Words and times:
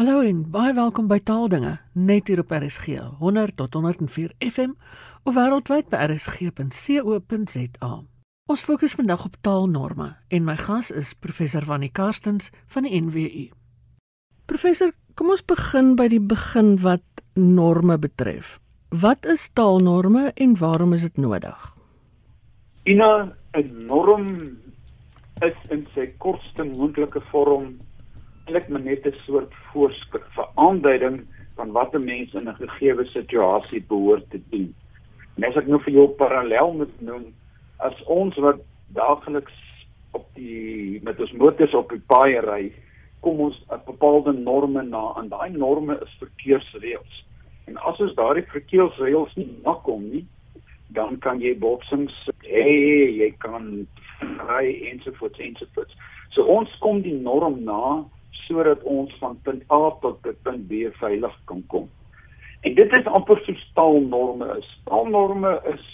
Hallo 0.00 0.22
en 0.24 0.38
baie 0.48 0.72
welkom 0.72 1.10
by 1.10 1.18
Taaldinge 1.20 1.74
net 1.92 2.30
hier 2.30 2.40
op 2.40 2.52
RSG 2.56 2.94
100 3.20 3.52
tot 3.58 3.74
104 3.76 4.30
FM 4.46 4.70
of 5.28 5.34
wêreldwyd 5.36 5.90
by 5.92 5.98
rsg.co.za. 6.06 7.90
Ons 8.48 8.62
fokus 8.64 8.96
vandag 8.96 9.26
op 9.28 9.36
taalnorme 9.44 10.06
en 10.32 10.46
my 10.46 10.54
gas 10.56 10.88
is 10.88 11.10
professor 11.12 11.68
Wannie 11.68 11.92
Karstens 11.92 12.48
van 12.72 12.88
die 12.88 12.96
NWU. 12.96 13.50
Professor, 14.48 14.94
kom 15.20 15.34
ons 15.36 15.44
begin 15.44 15.92
by 16.00 16.08
die 16.08 16.22
begin 16.32 16.80
wat 16.80 17.04
norme 17.36 17.98
betref. 18.00 18.56
Wat 18.88 19.28
is 19.28 19.50
taalnorme 19.52 20.32
en 20.32 20.56
waarom 20.64 20.96
is 20.96 21.04
dit 21.10 21.20
nodig? 21.20 21.76
Ina, 22.88 23.36
'n 23.52 23.84
norm 23.84 24.32
is 25.44 25.60
in 25.68 25.86
sy 25.92 26.08
kortste 26.16 26.64
moontlike 26.64 27.20
vorm 27.28 27.76
eintlik 28.50 28.68
maar 28.68 28.82
net 28.82 29.06
'n 29.06 29.14
soort 29.26 29.52
voorskrif 29.72 30.26
vir 30.34 30.48
aanduiding 30.54 31.26
van 31.54 31.72
wat 31.72 31.94
'n 31.94 32.04
mens 32.04 32.32
in 32.34 32.48
'n 32.48 32.54
gegeewe 32.54 33.04
situasie 33.04 33.82
behoort 33.88 34.30
te 34.30 34.40
doen. 34.50 34.74
En 35.36 35.44
as 35.44 35.56
ek 35.56 35.66
nou 35.66 35.80
vir 35.82 35.92
jou 35.92 36.08
parallel 36.08 36.72
moet 36.72 37.00
noem, 37.00 37.34
as 37.78 38.02
ons 38.04 38.36
wat 38.36 38.60
daagliks 38.86 39.52
op 40.12 40.26
die 40.34 41.00
met 41.02 41.20
ons 41.20 41.32
motors 41.32 41.74
op 41.74 41.88
die 41.88 42.02
paai 42.06 42.40
ry, 42.40 42.72
kom 43.20 43.40
ons 43.40 43.64
'n 43.70 43.80
bepaalde 43.86 44.32
norme 44.32 44.82
na 44.82 45.14
en 45.16 45.28
daai 45.28 45.50
norme 45.50 45.98
is 46.02 46.18
verkeersreëls. 46.18 47.24
En 47.66 47.76
as 47.76 48.00
ons 48.00 48.14
daardie 48.14 48.46
verkeersreëls 48.46 49.34
nie 49.36 49.60
nakom 49.64 50.10
nie, 50.10 50.26
dan 50.88 51.18
kan 51.18 51.40
jy 51.40 51.58
botsings 51.58 52.28
hê, 52.42 53.16
jy 53.20 53.34
kan 53.38 53.86
ry 54.48 54.90
ensovoorts 54.90 55.38
ensovoorts. 55.38 55.94
So 56.30 56.42
ons 56.42 56.78
kom 56.78 57.02
die 57.02 57.14
norm 57.14 57.64
na 57.64 58.04
sodat 58.50 58.82
ons 58.82 59.14
van 59.22 59.38
punt 59.46 59.62
A 59.70 59.80
tot 60.02 60.26
punt 60.42 60.66
B 60.68 60.90
veilig 60.98 61.34
kan 61.46 61.62
kom. 61.70 61.88
En 62.66 62.74
dit 62.76 62.96
is 62.98 63.06
amper 63.06 63.38
so 63.46 63.54
staalnorme 63.70 64.48
is. 64.58 64.66
Staalnorme 64.82 65.52
is 65.70 65.84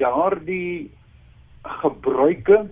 daardie 0.00 0.90
gebruike, 1.82 2.62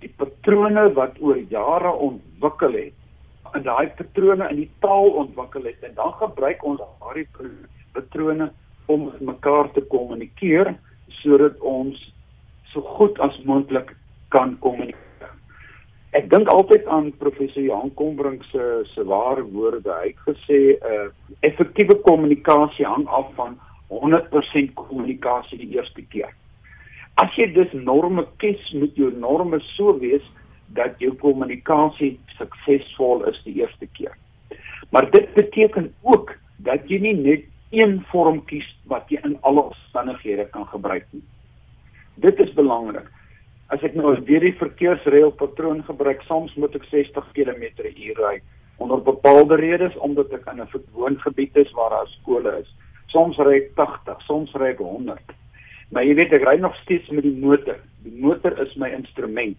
die 0.00 0.12
patrone 0.20 0.86
wat 0.96 1.18
oor 1.20 1.42
jare 1.50 1.92
ontwikkel 2.08 2.78
het. 2.78 2.94
En 3.54 3.66
daai 3.66 3.90
patrone 3.98 4.48
in 4.52 4.62
die 4.62 4.70
taal 4.84 5.12
ontwikkel 5.24 5.68
het 5.68 5.84
en 5.86 5.94
dan 5.98 6.14
gebruik 6.22 6.64
ons 6.64 6.82
daardie 7.00 7.28
patrone 7.96 8.50
om 8.86 9.08
met 9.08 9.24
mekaar 9.34 9.72
te 9.74 9.82
kommunikeer 9.90 10.74
sodat 11.22 11.58
ons 11.60 11.98
so 12.72 12.82
goed 12.98 13.18
as 13.24 13.36
moontlik 13.48 13.94
kan 14.34 14.54
kommunikeer. 14.64 15.05
Ek 16.16 16.30
dink 16.32 16.48
altyd 16.48 16.86
aan 16.88 17.10
professor 17.20 17.60
Johan 17.60 17.90
Kombrink 17.98 18.44
se 18.48 18.62
se 18.94 19.02
ware 19.04 19.42
woorde. 19.52 19.92
Hy 19.92 20.14
het 20.14 20.22
gesê 20.24 20.60
'n 20.72 20.78
uh, 20.80 20.92
eh, 20.92 21.08
effektiewe 21.48 21.96
kommunikasie 22.08 22.86
hang 22.86 23.04
af 23.06 23.28
van 23.34 23.58
100% 23.88 24.72
kommunikasie 24.74 25.58
die 25.58 25.76
eerste 25.76 26.02
keer. 26.08 26.32
As 27.14 27.36
jy 27.36 27.52
dus 27.52 27.72
norme 27.72 28.24
kies, 28.36 28.72
moet 28.72 28.96
jou 28.96 29.10
norme 29.12 29.60
so 29.60 29.98
wees 29.98 30.24
dat 30.66 30.96
jou 30.98 31.12
kommunikasie 31.14 32.18
suksesvol 32.38 33.24
is 33.28 33.42
die 33.44 33.60
eerste 33.60 33.86
keer. 33.86 34.16
Maar 34.90 35.10
dit 35.10 35.34
beteken 35.34 35.92
ook 36.02 36.32
dat 36.56 36.88
jy 36.88 36.98
nie 36.98 37.14
net 37.14 37.44
een 37.70 38.04
vorm 38.08 38.44
kies 38.44 38.68
wat 38.86 39.04
jy 39.08 39.20
in 39.24 39.36
alle 39.42 39.68
omstandighede 39.68 40.48
kan 40.48 40.66
gebruik 40.66 41.06
nie. 41.10 41.24
Dit 42.14 42.40
is 42.40 42.52
belangrik 42.54 43.12
as 43.74 43.82
ek 43.82 43.96
nou 43.98 44.12
weer 44.28 44.44
die 44.44 44.54
verkeersreël 44.58 45.32
patroon 45.34 45.82
gebruik, 45.86 46.22
soms 46.28 46.54
moet 46.54 46.74
ek 46.78 46.86
60 46.90 47.32
km/h 47.34 48.12
ry 48.20 48.36
onder 48.78 49.00
bepaalde 49.02 49.56
redes 49.56 49.96
omdat 50.04 50.32
ek 50.32 50.46
in 50.52 50.60
'n 50.60 50.84
woongebied 50.92 51.56
is 51.56 51.72
waar 51.72 51.90
daar 51.90 52.08
skole 52.20 52.58
is. 52.60 52.68
Soms 53.06 53.38
ry 53.38 53.56
ek 53.56 53.74
80, 53.74 54.20
soms 54.22 54.52
ry 54.54 54.70
ek 54.70 54.78
100. 54.78 55.34
Maar 55.90 56.04
jy 56.04 56.14
weet 56.14 56.32
ek 56.32 56.44
ry 56.44 56.58
nog 56.58 56.76
steeds 56.82 57.08
met 57.08 57.22
die 57.22 57.38
motor. 57.40 57.78
Die 58.04 58.20
motor 58.20 58.58
is 58.60 58.74
my 58.76 58.90
instrument. 58.90 59.56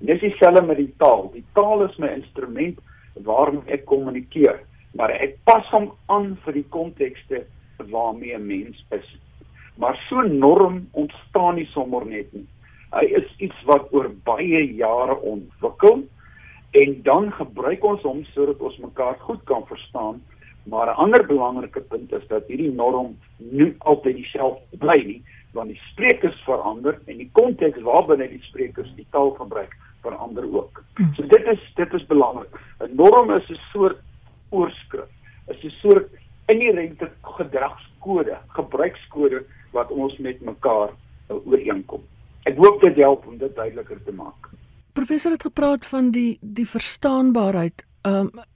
Dis 0.00 0.20
dieselfde 0.20 0.62
met 0.62 0.76
die 0.76 0.94
taal. 0.98 1.30
Die 1.34 1.44
taal 1.54 1.84
is 1.84 1.96
my 1.98 2.08
instrument 2.08 2.78
waarmee 3.14 3.72
ek 3.72 3.84
kommunikeer, 3.84 4.60
maar 4.94 5.10
ek 5.10 5.36
pas 5.44 5.68
hom 5.70 5.92
aan 6.06 6.36
vir 6.44 6.52
die 6.52 6.68
kontekste 6.70 7.44
waarmee 7.90 8.34
'n 8.34 8.46
mens 8.46 8.84
is. 8.90 9.08
Maar 9.76 9.96
so 10.08 10.20
norm 10.20 10.88
ontstaan 10.92 11.54
nie 11.54 11.68
sommer 11.72 12.06
net 12.06 12.32
nie. 12.32 12.46
Hy 12.92 13.04
is 13.20 13.28
iets 13.38 13.62
wat 13.64 13.88
oor 13.96 14.10
baie 14.24 14.60
jare 14.76 15.16
ontwikkel 15.20 16.02
en 16.72 17.02
dan 17.02 17.30
gebruik 17.32 17.84
ons 17.84 18.02
hom 18.02 18.24
sodat 18.32 18.60
ons 18.60 18.76
mekaar 18.84 19.16
goed 19.20 19.42
kan 19.48 19.66
verstaan. 19.66 20.22
Maar 20.64 20.86
'n 20.86 21.00
ander 21.04 21.26
belangrike 21.26 21.80
punt 21.80 22.12
is 22.12 22.26
dat 22.28 22.46
hierdie 22.46 22.72
norm 22.72 23.16
nie 23.36 23.74
altyd 23.78 24.16
dieselfde 24.16 24.78
bly 24.78 25.02
nie, 25.04 25.22
want 25.52 25.68
die 25.68 25.80
sprekers 25.90 26.40
verander 26.44 27.00
en 27.06 27.16
die 27.16 27.30
konteks 27.32 27.80
waarbinne 27.80 28.28
die 28.28 28.42
sprekers 28.42 28.92
die 28.94 29.06
taal 29.10 29.30
gebruik 29.30 29.76
verander 30.02 30.44
ook. 30.54 30.84
Hmm. 30.94 31.14
So 31.14 31.26
dit 31.26 31.46
is 31.46 31.72
dit 31.74 31.94
is 31.94 32.06
belangrik. 32.06 32.54
'n 32.80 32.94
Norm 32.94 33.30
is 33.30 33.50
'n 33.50 33.60
soort 33.72 33.98
oorskrif, 34.50 35.10
is 35.48 35.64
'n 35.64 35.70
soort 35.80 36.08
inherente 36.46 37.10
gedragskode, 37.22 38.38
gebruikskode 38.48 39.44
wat 39.70 39.90
ons 39.90 40.16
met 40.18 40.40
mekaar 40.40 40.90
uh, 41.30 41.46
ooreenkom. 41.46 42.02
Hoop 42.62 42.82
dit 42.82 42.96
help 43.02 43.26
om 43.26 43.38
dit 43.38 43.54
duideliker 43.56 44.02
te 44.04 44.12
maak. 44.14 44.50
Professor 44.94 45.32
het 45.34 45.42
gepraat 45.42 45.86
van 45.86 46.10
die 46.14 46.38
die 46.40 46.68
verstaanbaarheid. 46.68 47.86
Ehm 48.06 48.28
um, 48.30 48.48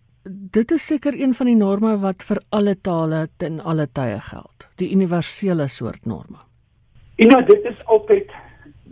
dit 0.53 0.71
is 0.75 0.87
seker 0.87 1.15
een 1.15 1.35
van 1.39 1.47
die 1.47 1.57
norme 1.57 1.93
wat 2.03 2.25
vir 2.29 2.41
alle 2.59 2.75
tale 2.89 3.29
ten 3.39 3.61
alle 3.61 3.87
tye 3.99 4.21
geld. 4.29 4.67
Die 4.83 4.91
universele 4.95 5.69
soort 5.69 6.07
norme. 6.07 6.39
En 7.17 7.29
nou 7.29 7.43
dit 7.45 7.65
is 7.65 7.85
altyd 7.85 8.31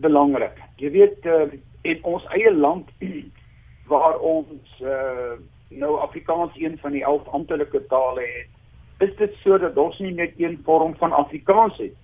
belangrik. 0.07 0.61
Jy 0.77 0.91
weet 0.91 1.27
uh, 1.27 1.47
in 1.83 1.99
ons 2.03 2.27
eie 2.39 2.55
land 2.55 2.91
waar 3.93 4.19
ons 4.19 4.79
uh, 4.83 5.35
nou 5.69 5.99
Afrikaans 6.01 6.55
een 6.55 6.79
van 6.79 6.93
die 6.93 7.03
11 7.03 7.29
amptelike 7.29 7.87
tale 7.87 8.23
het, 8.23 8.51
is 9.09 9.17
dit 9.19 9.35
sodat 9.43 9.77
ons 9.77 9.99
nie 9.99 10.15
net 10.15 10.39
een 10.39 10.59
vorm 10.65 10.95
van 11.03 11.13
Afrikaans 11.13 11.79
het 11.79 11.99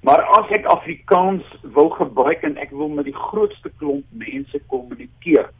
Maar 0.00 0.22
as 0.22 0.50
ek 0.54 0.66
Afrikaans 0.70 1.44
wil 1.62 1.88
gebruik 1.88 2.42
en 2.42 2.56
ek 2.56 2.70
wil 2.70 2.88
met 2.88 3.04
die 3.04 3.16
grootste 3.16 3.70
klomp 3.80 4.04
mense 4.10 4.60
kommunikeer, 4.66 5.50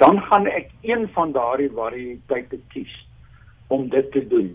dan 0.00 0.20
gaan 0.30 0.46
ek 0.46 0.70
een 0.82 1.08
van 1.14 1.32
daardie 1.32 1.70
variëteite 1.70 2.58
kies 2.72 2.94
om 3.68 3.88
dit 3.88 4.12
te 4.12 4.22
doen. 4.28 4.50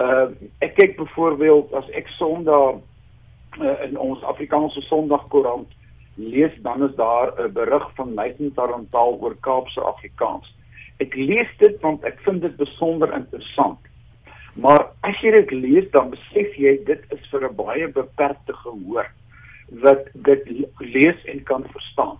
Uh 0.00 0.30
ek 0.64 0.74
kyk 0.78 0.96
byvoorbeeld 0.96 1.74
as 1.74 1.88
ek 1.98 2.08
Sondag 2.16 2.80
uh, 3.60 3.76
in 3.84 3.98
ons 3.98 4.22
Afrikaanse 4.22 4.80
Sondagkoerant 4.86 5.74
lees, 6.18 6.54
dan 6.62 6.82
is 6.82 6.94
daar 6.96 7.32
'n 7.36 7.52
berig 7.52 7.90
van 7.94 8.14
Nathan 8.14 8.52
Tarantal 8.54 9.18
oor 9.20 9.36
Kaapse 9.40 9.80
Afrikaans. 9.80 10.54
Ek 10.96 11.14
lees 11.14 11.50
dit 11.58 11.80
want 11.80 12.04
ek 12.04 12.18
vind 12.26 12.42
dit 12.42 12.56
besonder 12.56 13.14
interessant. 13.14 13.78
Maar 14.58 14.88
as 15.06 15.18
jy 15.22 15.30
dit 15.36 15.52
lees 15.54 15.86
dan 15.94 16.10
besef 16.10 16.56
jy 16.58 16.72
dit 16.86 17.12
is 17.14 17.26
vir 17.30 17.44
'n 17.48 17.56
baie 17.58 17.86
beperkte 17.98 18.54
gehoor 18.62 19.06
wat 19.84 20.08
dit 20.28 20.42
lees 20.80 21.20
en 21.32 21.44
kan 21.50 21.64
verstaan. 21.74 22.18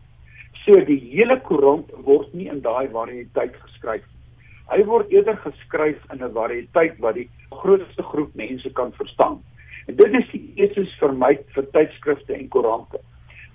So 0.62 0.78
die 0.90 1.00
hele 1.10 1.40
koerant 1.40 1.90
word 2.06 2.34
nie 2.34 2.46
in 2.46 2.60
daai 2.62 2.88
variëteit 2.94 3.58
geskryf 3.64 4.06
nie. 4.06 4.22
Hy 4.70 4.84
word 4.84 5.10
eerder 5.10 5.36
geskryf 5.36 5.98
in 6.12 6.22
'n 6.22 6.32
variëteit 6.38 6.98
wat 6.98 7.14
die 7.14 7.28
grootste 7.50 8.02
groep 8.02 8.34
mense 8.34 8.70
kan 8.70 8.92
verstaan. 8.92 9.42
En 9.88 9.96
dit 9.96 10.14
is 10.14 10.30
die 10.30 10.52
eeses 10.62 10.94
vir 11.00 11.12
my 11.12 11.38
vir 11.54 11.70
tydskrifte 11.72 12.34
en 12.34 12.48
koerante. 12.48 13.00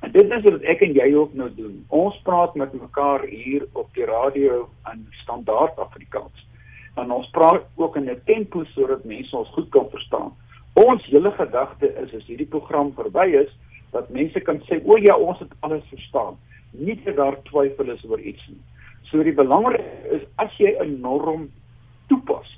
En 0.01 0.11
dit 0.11 0.31
is 0.31 0.43
wat 0.43 0.63
ek 0.63 0.81
en 0.81 0.93
jy 0.93 1.13
ook 1.15 1.33
nou 1.33 1.49
doen. 1.55 1.85
Ons 1.89 2.19
praat 2.23 2.55
met 2.55 2.73
mekaar 2.73 3.21
hier 3.23 3.63
op 3.73 3.93
die 3.93 4.05
radio 4.05 4.69
in 4.91 5.07
standaard 5.23 5.79
Afrikaans 5.79 6.47
en 6.95 7.11
ons 7.11 7.29
praat 7.29 7.65
ook 7.75 7.95
in 7.95 8.09
'n 8.09 8.21
tempo 8.25 8.63
sodat 8.63 9.03
mense 9.03 9.37
ons 9.37 9.49
goed 9.49 9.69
kan 9.69 9.89
verstaan. 9.89 10.31
Ons 10.73 11.05
hele 11.05 11.31
gedagte 11.31 11.87
is 12.03 12.13
as 12.13 12.25
hierdie 12.25 12.49
program 12.49 12.93
verby 12.93 13.27
is 13.43 13.51
dat 13.91 14.09
mense 14.09 14.39
kan 14.39 14.61
sê 14.65 14.81
o 14.85 14.97
ja, 14.97 15.17
ons 15.17 15.39
het 15.39 15.51
alles 15.59 15.83
verstaan. 15.89 16.37
Nie 16.71 16.97
dat 17.03 17.15
daar 17.15 17.41
twyfel 17.43 17.89
is 17.89 18.05
oor 18.05 18.19
iets 18.19 18.47
nie. 18.47 18.61
So 19.03 19.23
die 19.23 19.33
belangrike 19.33 20.15
is 20.15 20.21
as 20.35 20.57
jy 20.57 20.75
'n 20.81 21.01
norm 21.01 21.51
toepas, 22.07 22.49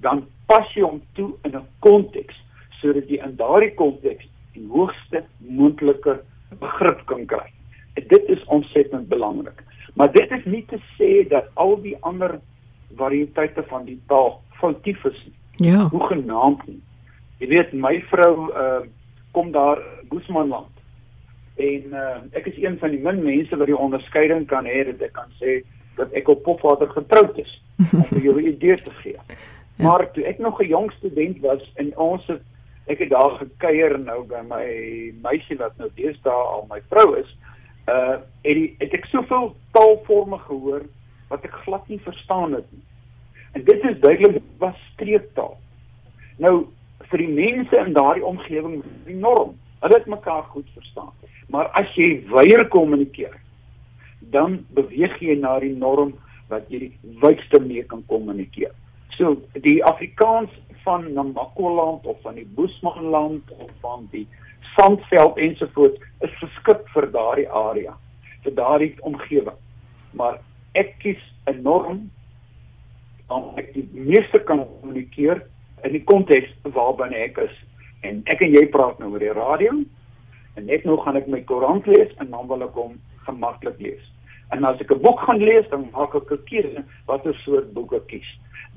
dan 0.00 0.26
pas 0.46 0.74
jy 0.74 0.82
hom 0.82 1.02
toe 1.14 1.34
in 1.44 1.56
'n 1.56 1.66
konteks 1.80 2.34
sodat 2.80 3.08
jy 3.08 3.18
in 3.24 3.36
daardie 3.36 3.74
konteks 3.74 4.26
die 4.54 4.66
hoogste 4.68 5.24
moontlike 5.38 6.20
begrip 6.60 7.06
kan 7.06 7.26
kry. 7.26 7.50
En 7.94 8.04
dit 8.08 8.28
is 8.28 8.44
ontsettend 8.44 9.08
belangrik. 9.08 9.62
Maar 9.94 10.12
dit 10.12 10.30
is 10.30 10.44
nie 10.44 10.64
te 10.68 10.78
sê 10.96 11.28
dat 11.28 11.48
al 11.54 11.80
die 11.82 11.96
ander 12.00 12.40
variëteite 12.96 13.64
van 13.68 13.84
die 13.84 14.00
taal 14.06 14.40
foutief 14.60 15.04
is 15.04 15.18
nie. 15.24 15.68
Ja. 15.70 15.88
Hoe 15.88 16.06
genaamd 16.06 16.66
nie. 16.66 16.80
Jy 17.38 17.48
weet 17.48 17.72
my 17.72 18.00
vrou 18.10 18.50
uh 18.52 18.84
kom 19.36 19.50
daar 19.52 19.82
Boesmanland. 20.08 20.72
En 21.56 21.92
uh 21.92 22.18
ek 22.32 22.46
is 22.52 22.60
een 22.62 22.78
van 22.78 22.90
die 22.90 23.00
min 23.00 23.22
mense 23.24 23.56
wat 23.56 23.66
die 23.66 23.78
onderskeiding 23.78 24.46
kan 24.46 24.64
hê 24.64 24.84
dat 24.90 25.08
ek 25.08 25.12
kan 25.12 25.32
sê 25.40 25.60
dat 25.96 26.12
ek 26.12 26.28
op 26.28 26.42
Popwater 26.42 26.88
getroud 26.92 27.38
is 27.38 27.52
om 27.92 28.04
vir 28.12 28.22
jou 28.28 28.36
'n 28.40 28.48
idee 28.54 28.76
te 28.76 28.92
gee. 29.02 29.16
Ja. 29.76 29.84
Maar 29.88 30.10
toe 30.12 30.24
ek 30.24 30.38
nog 30.38 30.60
'n 30.60 30.68
jong 30.68 30.92
student 30.92 31.40
was 31.40 31.72
en 31.74 31.96
ons 31.96 32.26
het 32.26 32.42
ek 32.86 32.98
het 32.98 33.10
daar 33.10 33.30
gekuier 33.42 33.98
nou 33.98 34.22
by 34.24 34.42
my 34.46 34.66
meisie 35.22 35.56
wat 35.58 35.76
nou 35.78 35.90
deesdae 35.94 36.32
al 36.32 36.66
my 36.70 36.80
vrou 36.88 37.16
is. 37.18 37.30
Uh 37.88 38.18
het, 38.42 38.54
die, 38.54 38.74
het 38.78 38.92
ek 38.94 39.04
soveel 39.10 39.54
taalforme 39.72 40.38
gehoor 40.38 40.82
wat 41.28 41.44
ek 41.44 41.62
glad 41.64 41.88
nie 41.88 42.00
verstaan 42.00 42.54
het 42.54 42.66
nie. 42.70 42.85
En 43.56 43.64
dit 43.64 43.84
is 43.84 44.00
duidelik 44.00 44.42
was 44.58 44.76
streektaal. 44.92 45.56
Nou 46.36 46.66
vir 47.08 47.22
die 47.22 47.32
mense 47.32 47.78
in 47.80 47.94
daardie 47.96 48.24
omgewing 48.28 48.82
die 49.06 49.16
norm. 49.16 49.54
Hulle 49.80 49.96
het 49.96 50.08
mekaar 50.12 50.42
goed 50.52 50.68
verstaan. 50.74 51.12
Maar 51.48 51.70
as 51.80 51.94
jy 51.96 52.18
weier 52.28 52.66
kommunikeer, 52.68 53.32
dan 54.34 54.58
beweeg 54.76 55.14
jy 55.24 55.38
na 55.40 55.54
die 55.62 55.72
norm 55.72 56.12
wat 56.50 56.68
jy 56.68 56.82
die 56.82 57.14
wydste 57.22 57.62
mee 57.64 57.84
kan 57.88 58.02
kommunikeer. 58.10 58.74
So 59.16 59.38
die 59.64 59.78
Afrikaans 59.88 60.52
van 60.84 61.06
Namakoland 61.16 62.04
of 62.04 62.20
van 62.26 62.36
die 62.36 62.48
Boesmanland 62.58 63.54
of 63.56 63.70
van 63.80 64.04
die 64.12 64.26
Sandveld 64.74 65.40
ensovoorts 65.40 66.02
is 66.26 66.36
geskik 66.42 66.84
vir 66.92 67.08
daardie 67.14 67.48
area, 67.48 67.96
vir 68.44 68.58
daardie 68.60 68.92
omgewing. 69.08 69.56
Maar 70.12 70.42
ek 70.76 70.92
kies 71.00 71.24
'n 71.48 71.62
norm 71.62 72.04
om 73.28 73.56
ek 73.58 73.72
die 73.74 73.86
meeste 73.92 74.40
kan 74.48 74.64
kommunikeer 74.80 75.42
in 75.84 75.92
die 75.92 76.04
konteks 76.04 76.52
waarbinne 76.76 77.18
ek 77.26 77.38
is. 77.38 77.54
En 78.06 78.22
ek 78.30 78.42
en 78.44 78.52
jy 78.54 78.66
praat 78.72 78.98
nou 79.02 79.12
oor 79.14 79.24
die 79.24 79.34
radio 79.36 79.72
en 80.56 80.68
net 80.70 80.84
nou 80.88 80.96
gaan 81.02 81.18
ek 81.18 81.28
my 81.28 81.42
koerant 81.48 81.86
lees 81.90 82.12
en 82.22 82.30
dan 82.30 82.46
wil 82.48 82.64
ek 82.64 82.78
hom 82.78 82.94
gemaklik 83.26 83.80
lees. 83.82 84.04
En 84.54 84.64
as 84.64 84.80
ek 84.80 84.92
'n 84.92 85.02
boek 85.02 85.20
gaan 85.20 85.42
lees, 85.42 85.66
dan 85.70 85.88
maak 85.92 86.14
ek 86.14 86.30
'n 86.32 86.44
keuse 86.46 86.84
watter 87.06 87.34
soort 87.44 87.72
boek 87.74 87.92
ek 87.92 88.06
kies. 88.06 88.30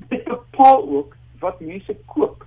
Dit 0.08 0.24
bepaal 0.24 0.82
ook 0.88 1.16
wat 1.40 1.60
mense 1.60 1.96
koop, 2.06 2.44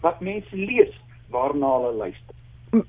wat 0.00 0.20
mense 0.20 0.56
lees, 0.56 0.92
waarna 1.30 1.66
hulle 1.66 1.92
luister. 1.92 2.34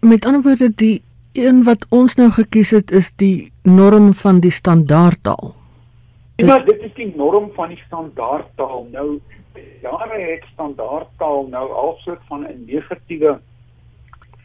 Met 0.02 0.26
ander 0.26 0.42
woorde, 0.42 0.70
die 0.76 1.02
een 1.34 1.64
wat 1.64 1.86
ons 1.90 2.16
nou 2.16 2.30
gekies 2.32 2.72
het 2.72 2.92
is 2.92 3.12
die 3.16 3.52
norm 3.64 4.14
van 4.14 4.40
die 4.40 4.52
standaardtaal. 4.52 5.56
Ja, 6.36 6.58
dit 6.60 6.82
is 6.84 6.94
die 6.94 7.14
norm 7.16 7.52
van 7.56 7.70
die 7.72 7.82
standaardtaal. 7.86 8.88
Nou 8.92 9.20
jare 9.82 10.18
het 10.20 10.44
standaardtaal 10.52 11.46
nou 11.48 11.68
al 11.72 11.94
soort 12.04 12.24
van 12.28 12.42
'n 12.44 12.66
negatiewe 12.68 13.40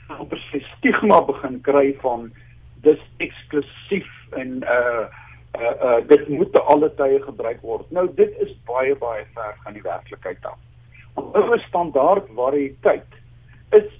amper 0.07 0.63
stigma 0.77 1.21
begin 1.25 1.61
kry 1.61 1.97
van 2.01 2.31
dis 2.83 3.01
eksklusief 3.17 4.11
en 4.31 4.63
uh 4.63 5.07
uh, 5.59 5.75
uh 5.83 6.07
dit 6.07 6.29
moet 6.29 6.53
te 6.53 6.61
alle 6.61 6.95
tye 6.95 7.23
gebruik 7.23 7.61
word. 7.61 7.91
Nou 7.91 8.07
dit 8.15 8.39
is 8.39 8.55
baie 8.65 8.95
baie 8.97 9.25
ver 9.35 9.57
van 9.65 9.73
die 9.73 9.83
werklikheid 9.83 10.47
af. 10.47 10.59
'n 11.17 11.59
Standaard 11.59 12.29
variëteit 12.35 13.19
is 13.71 13.91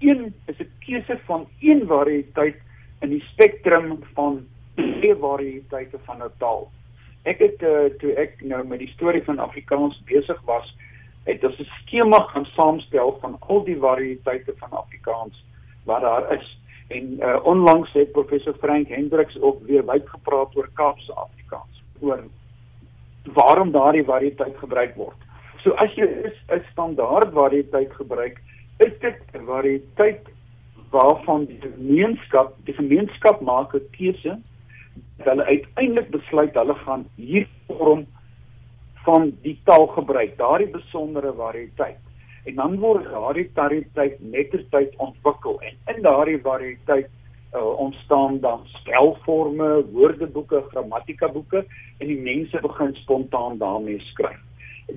een 0.00 0.34
is 0.46 0.58
'n 0.58 0.72
keuse 0.78 1.18
van 1.24 1.46
een 1.60 1.86
variëteit 1.86 2.58
in 3.00 3.08
die 3.08 3.22
spektrum 3.22 3.98
van 4.14 4.46
twee 4.74 5.14
variëteite 5.14 5.98
van 6.04 6.22
'n 6.22 6.34
taal. 6.38 6.70
Ek 7.22 7.38
het 7.38 7.62
uh, 7.62 7.90
toe 7.98 8.12
ek 8.14 8.42
nou 8.42 8.64
met 8.66 8.78
die 8.78 8.92
storie 8.94 9.22
van 9.24 9.38
Afrikaans 9.38 10.02
besig 10.04 10.40
was, 10.44 10.76
het 11.24 11.44
ons 11.44 11.58
'n 11.58 11.70
skema 11.82 12.20
gaan 12.30 12.44
saamstel 12.44 13.18
van 13.20 13.36
al 13.40 13.64
die 13.64 13.76
variëteite 13.76 14.54
van 14.58 14.70
Afrikaans 14.70 15.44
wat 15.84 16.00
daar 16.00 16.32
is. 16.32 16.58
En 16.88 17.04
uh, 17.20 17.36
onlangs 17.42 17.92
het 17.92 18.12
professor 18.12 18.54
Frank 18.54 18.88
Hendriks 18.88 19.40
ook 19.40 19.62
weer 19.66 19.84
wyd 19.86 20.08
gepraat 20.08 20.56
oor 20.56 20.68
Kaapse 20.74 21.12
Afrikaans, 21.12 21.82
oor 22.00 22.22
waarom 23.32 23.70
daardie 23.70 24.04
variëteit 24.04 24.56
gebruik 24.56 24.94
word. 24.94 25.16
So 25.62 25.70
as 25.70 25.92
jy 25.94 26.06
'n 26.06 26.64
standaard 26.70 27.32
variëteit 27.32 27.92
gebruik, 27.92 28.40
is 28.78 28.98
dit 29.00 29.18
'n 29.34 29.44
variëteit 29.44 30.28
waarvan 30.90 31.44
die 31.44 31.60
gemeenskap, 31.60 32.54
die 32.64 32.74
gemeenskap 32.74 33.40
maak 33.40 33.74
'n 33.74 33.88
keuse 33.90 34.38
hulle 35.26 35.44
uiteindelik 35.44 36.10
besluit 36.10 36.54
hulle 36.54 36.74
gaan 36.74 37.06
hier 37.16 37.46
vorm 37.66 38.06
van 39.04 39.32
die 39.42 39.56
taal 39.64 39.86
gebruik, 39.86 40.36
daardie 40.38 40.70
besondere 40.72 41.32
variëteit 41.32 41.98
en 42.48 42.54
dan 42.56 42.76
word 42.80 43.04
daardie 43.12 43.48
variëteit 43.54 44.20
mettertyd 44.34 44.94
ontwikkel 45.04 45.58
en 45.68 45.94
in 45.94 46.02
daardie 46.02 46.40
variëteit 46.44 47.08
uh, 47.08 47.62
ontstaan 47.84 48.40
dan 48.40 48.64
spelforme, 48.80 49.68
woordeboeke, 49.92 50.62
grammatikaboeke 50.72 51.64
en 51.98 52.06
die 52.06 52.20
mense 52.20 52.60
begin 52.64 52.94
spontaan 53.02 53.58
daarmee 53.58 54.00
skryf. 54.12 54.40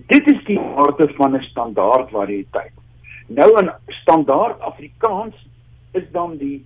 Dit 0.08 0.28
is 0.32 0.40
die 0.48 0.60
aard 0.60 1.02
van 1.18 1.36
'n 1.36 1.44
standaard 1.50 2.12
variëteit. 2.12 2.74
Nou 3.28 3.50
in 3.60 3.72
standaard 4.02 4.60
Afrikaans 4.60 5.36
is 5.92 6.08
dan 6.12 6.38
die 6.38 6.66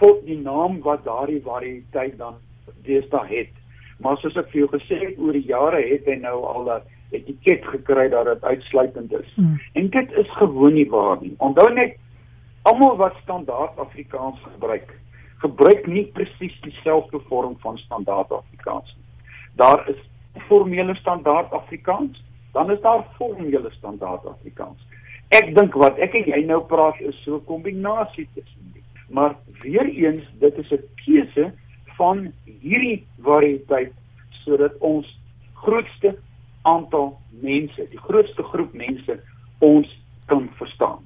volk 0.00 0.24
die 0.26 0.38
naam 0.38 0.80
wat 0.80 1.04
daardie 1.04 1.42
variëteit 1.44 2.18
dan 2.18 2.34
deesdae 2.82 3.26
het. 3.28 3.52
Maar 4.02 4.16
soos 4.18 4.36
ek 4.36 4.50
vir 4.50 4.64
jou 4.64 4.70
gesê 4.72 4.98
het 4.98 5.18
oor 5.18 5.32
die 5.32 5.46
jare 5.46 5.82
het 5.82 6.06
hy 6.06 6.18
nou 6.22 6.42
al 6.44 6.70
'n 6.70 6.82
etiket 7.12 7.64
gekry 7.64 8.08
dat 8.08 8.24
dit 8.24 8.44
uitsluitend 8.44 9.12
is. 9.12 9.34
Mm. 9.36 9.60
En 9.72 9.90
dit 9.90 10.12
is 10.12 10.30
gewoon 10.30 10.74
nie 10.74 10.88
waar 10.90 11.18
nie. 11.20 11.34
Onthou 11.38 11.72
net 11.74 11.96
almal 12.62 12.96
wat 12.96 13.14
standaard 13.22 13.78
Afrikaans 13.78 14.38
gebruik, 14.52 14.98
gebruik 15.36 15.86
nie 15.86 16.06
presies 16.06 16.60
dieselfde 16.60 17.20
vorm 17.28 17.56
van 17.58 17.78
standaard 17.78 18.32
Afrikaans 18.32 18.96
nie. 18.96 19.28
Daar 19.54 19.88
is 19.88 20.00
formele 20.48 20.94
standaard 20.94 21.52
Afrikaans, 21.52 22.24
dan 22.52 22.70
is 22.70 22.80
daar 22.80 23.04
formele 23.16 23.70
standaard 23.70 24.26
Afrikaans. 24.26 24.86
Ek 25.28 25.54
dink 25.56 25.74
wat 25.74 25.98
ek 25.98 26.14
en 26.14 26.28
jy 26.28 26.42
nou 26.46 26.60
praat 26.68 27.00
is 27.00 27.16
so 27.24 27.36
'n 27.36 27.44
kombinasie 27.44 28.28
tussen 28.34 28.72
die. 28.72 28.82
Maar 29.08 29.36
weer 29.62 29.88
eens, 29.88 30.24
dit 30.38 30.58
is 30.58 30.70
'n 30.70 30.84
keuse 31.04 31.52
van 31.98 32.26
hierdie 32.44 33.02
variëteit 33.26 33.92
sodat 34.44 34.76
ons 34.80 35.08
grootste 35.62 36.16
aantal 36.62 37.12
mense, 37.42 37.86
die 37.90 38.02
grootste 38.06 38.42
groep 38.42 38.74
mense 38.74 39.18
ons 39.62 39.88
kan 40.30 40.48
verstaan. 40.58 41.02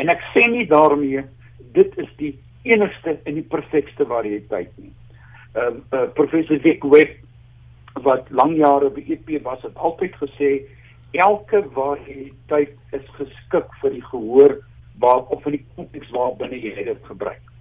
En 0.00 0.10
ek 0.12 0.22
sê 0.32 0.46
nie 0.50 0.66
daarmee 0.70 1.24
dit 1.76 1.98
is 1.98 2.10
die 2.18 2.32
enigste 2.68 3.16
en 3.26 3.38
die 3.38 3.48
perfekste 3.54 4.06
variëteit 4.08 4.70
nie. 4.78 4.92
Uh, 5.52 5.74
uh 5.92 6.06
professor 6.16 6.58
Dick 6.62 6.84
Webb 6.84 7.18
wat 8.06 8.30
lang 8.30 8.56
jare 8.56 8.88
by 8.90 9.02
EP 9.12 9.34
was 9.44 9.60
het 9.66 9.76
altyd 9.76 10.14
gesê 10.20 10.52
elke 11.12 11.60
variëteit 11.74 12.76
is 12.96 13.08
geskik 13.18 13.74
vir 13.82 13.98
die 13.98 14.04
gehoor 14.08 14.56
waar 15.02 15.26
of 15.34 15.44
in 15.46 15.58
die 15.58 15.64
konteks 15.76 16.12
waarbinne 16.14 16.60
jy 16.60 16.86
dit 16.86 17.08
gebruik. 17.10 17.51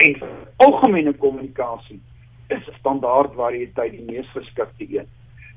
En 0.00 0.16
algemene 0.56 1.12
kommunikasie 1.12 2.00
is 2.48 2.68
standaard 2.78 3.34
variëteit 3.36 3.92
die 3.92 4.04
mees 4.06 4.28
geskikte 4.32 4.86
een. 4.88 5.08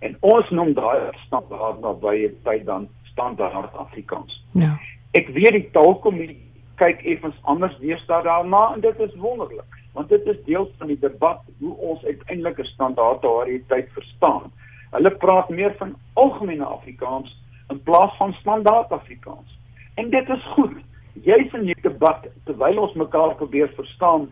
En 0.03 0.17
ons 0.19 0.50
noem 0.50 0.73
daai 0.75 1.13
standaard 1.25 1.79
na 1.81 1.93
baie 1.93 2.27
tyd 2.43 2.65
dan 2.67 2.89
standaard 3.12 3.77
Afrikaans. 3.85 4.35
Ja. 4.51 4.73
Ek 5.15 5.29
weet 5.31 5.55
die 5.55 5.69
taalkommissie 5.71 6.41
kyk 6.81 7.05
effens 7.07 7.38
anders 7.47 7.75
deesdae 7.79 8.23
daarna 8.25 8.63
en 8.73 8.83
dit 8.83 9.00
is 9.00 9.15
wonderlik 9.21 9.79
want 9.93 10.09
dit 10.09 10.25
is 10.25 10.39
deel 10.45 10.65
van 10.77 10.89
die 10.89 11.00
debat 11.00 11.41
hoe 11.59 11.75
ons 11.89 12.05
uiteindelik 12.05 12.59
'n 12.59 12.71
standaard 12.73 13.21
variëteit 13.21 13.89
verstaan. 13.93 14.51
Hulle 14.91 15.12
praat 15.12 15.50
meer 15.50 15.75
van 15.77 15.95
algemene 16.13 16.65
Afrikaans 16.65 17.38
in 17.69 17.83
plaas 17.83 18.17
van 18.17 18.33
standaard 18.33 18.91
Afrikaans. 18.91 19.59
En 19.95 20.09
dit 20.09 20.29
is 20.29 20.43
goed. 20.55 20.73
Jy's 21.22 21.53
in 21.53 21.65
die 21.65 21.77
debat 21.82 22.25
terwyl 22.46 22.79
ons 22.88 22.96
mekaar 22.98 23.36
probeer 23.36 23.70
verstaan, 23.77 24.29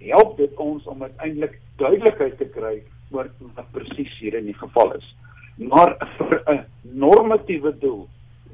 help 0.00 0.36
dit 0.36 0.54
ons 0.56 0.86
om 0.90 1.02
uiteindelik 1.02 1.58
duidelikheid 1.76 2.38
te 2.38 2.48
kry 2.54 2.82
oor 3.12 3.28
wat 3.56 3.68
presies 3.72 4.14
hier 4.20 4.34
in 4.34 4.48
die 4.48 4.56
geval 4.56 4.94
is. 4.96 5.04
Maar 5.56 5.96
vir 6.18 6.42
'n 6.48 6.64
normatiewe 6.82 7.72
doel 7.78 8.08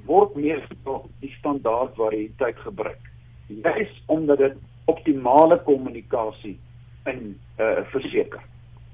word 0.07 0.35
meestal 0.37 1.09
die 1.21 1.33
standaard 1.39 1.95
variëteit 1.95 2.59
gebruik. 2.65 3.01
Juis 3.47 4.03
omdat 4.07 4.39
dit 4.39 4.57
optimale 4.85 5.59
kommunikasie 5.65 6.59
in 7.07 7.39
uh, 7.61 7.85
verseker. 7.93 8.41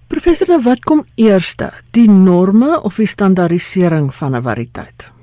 Professor, 0.07 0.49
nou 0.49 0.61
wat 0.62 0.85
kom 0.85 1.05
eerste, 1.14 1.73
die 1.91 2.11
norme 2.11 2.81
of 2.83 2.97
die 2.97 3.07
standaardisering 3.07 4.14
van 4.14 4.37
'n 4.37 4.43
variëteit? 4.43 5.13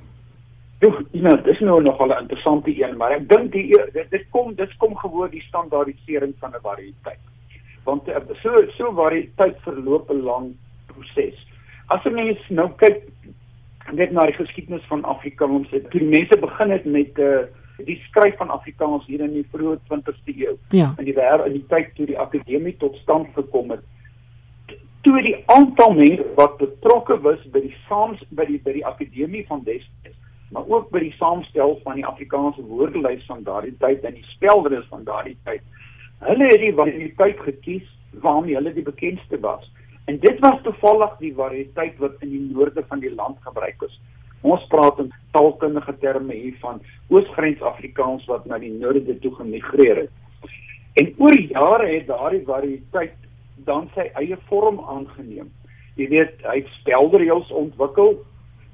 Ja, 0.81 0.89
nou, 1.11 1.41
dis 1.45 1.59
nou 1.59 1.81
nog 1.81 2.00
'n 2.00 2.19
interessante 2.21 2.83
een, 2.83 2.97
maar 2.97 3.11
ek 3.11 3.29
dink 3.29 3.51
die 3.51 3.67
dit, 3.93 4.09
dit 4.09 4.25
kom 4.29 4.55
dit 4.55 4.77
kom 4.77 4.95
gewoon 4.97 5.29
die 5.29 5.41
standaardisering 5.41 6.33
van 6.39 6.50
'n 6.50 6.61
variëteit 6.61 7.19
want 7.83 8.07
uh, 8.07 8.21
so 8.41 8.50
so 8.77 9.09
tyd 9.35 9.55
verloop 9.65 10.09
'n 10.09 10.21
lang 10.21 10.55
proses. 10.85 11.38
As 11.88 12.03
'n 12.05 12.13
mens 12.13 12.39
nou 12.50 12.69
kyk 12.77 13.03
net 13.91 14.11
na 14.11 14.25
die 14.25 14.38
geskiedenis 14.38 14.85
van 14.88 15.03
Afrikaans, 15.03 15.69
het 15.69 15.91
die 15.91 16.03
mense 16.03 16.38
begin 16.39 16.69
het 16.69 16.85
met 16.85 17.17
uh, 17.19 17.45
die 17.85 18.01
skryf 18.07 18.38
van 18.38 18.50
Afrikaans 18.50 19.05
hier 19.05 19.21
in 19.21 19.33
die 19.33 19.47
vroeë 19.51 19.79
20ste 19.89 20.33
eeu. 20.38 20.55
Ja. 20.69 20.93
In 20.97 21.05
die 21.05 21.17
wêreld 21.17 21.45
in 21.45 21.53
die 21.53 21.65
tyd 21.67 21.95
toe 21.95 22.05
die 22.05 22.19
akademie 22.19 22.77
tot 22.77 22.95
stand 22.95 23.27
gekom 23.33 23.69
het, 23.69 23.83
toe 25.01 25.21
die 25.21 25.43
aantal 25.45 25.93
mense 25.93 26.25
wat 26.35 26.57
betrokke 26.57 27.21
was 27.21 27.41
by 27.51 27.59
die 27.59 27.75
saams 27.88 28.21
by 28.29 28.45
die 28.45 28.61
by 28.63 28.73
die 28.73 28.85
akademie 28.85 29.45
van 29.47 29.63
Westes 29.65 30.17
maar 30.51 30.67
ook 30.67 30.89
by 30.91 31.00
die 31.00 31.15
saamstel 31.15 31.77
van 31.84 31.96
die 32.00 32.05
Afrikaanse 32.05 32.63
woordelys 32.67 33.25
van 33.25 33.43
daardie 33.48 33.75
tyd 33.79 34.03
en 34.08 34.17
die 34.17 34.27
spelderis 34.34 34.88
van 34.91 35.03
daardie 35.08 35.38
tyd. 35.48 35.63
Hulle 36.27 36.50
het 36.51 36.60
die 36.60 36.74
variëteit 36.75 37.39
gekies 37.39 37.88
waarmee 38.24 38.58
hulle 38.60 38.74
die 38.75 38.86
bekendste 38.86 39.39
was. 39.39 39.63
En 40.05 40.20
dit 40.20 40.39
was 40.43 40.60
toevallig 40.63 41.13
die 41.20 41.34
variëteit 41.36 41.98
wat 42.03 42.20
in 42.25 42.34
die 42.34 42.48
noorde 42.51 42.84
van 42.88 43.00
die 43.00 43.13
land 43.15 43.38
gebruik 43.46 43.86
is. 43.88 43.96
Ons 44.41 44.65
praat 44.74 45.00
in 45.00 45.12
taalkundige 45.31 45.93
terme 46.01 46.34
hier 46.34 46.58
van 46.60 46.81
Oosgrens 47.13 47.62
Afrikaans 47.62 48.25
wat 48.27 48.46
na 48.50 48.58
die 48.60 48.74
noorde 48.74 49.20
toe 49.24 49.31
gemigreer 49.38 50.03
het. 50.03 50.12
En 51.00 51.13
oor 51.17 51.38
jare 51.39 51.88
het 51.88 52.08
daardie 52.10 52.43
variëteit 52.46 53.15
dan 53.65 53.88
sy 53.96 54.10
eie 54.20 54.38
vorm 54.50 54.81
aangeneem. 54.89 55.48
Jy 55.96 56.08
weet, 56.12 56.43
hy 56.43 56.58
het 56.60 56.75
speldereëls 56.81 57.51
ontwikkel 57.55 58.17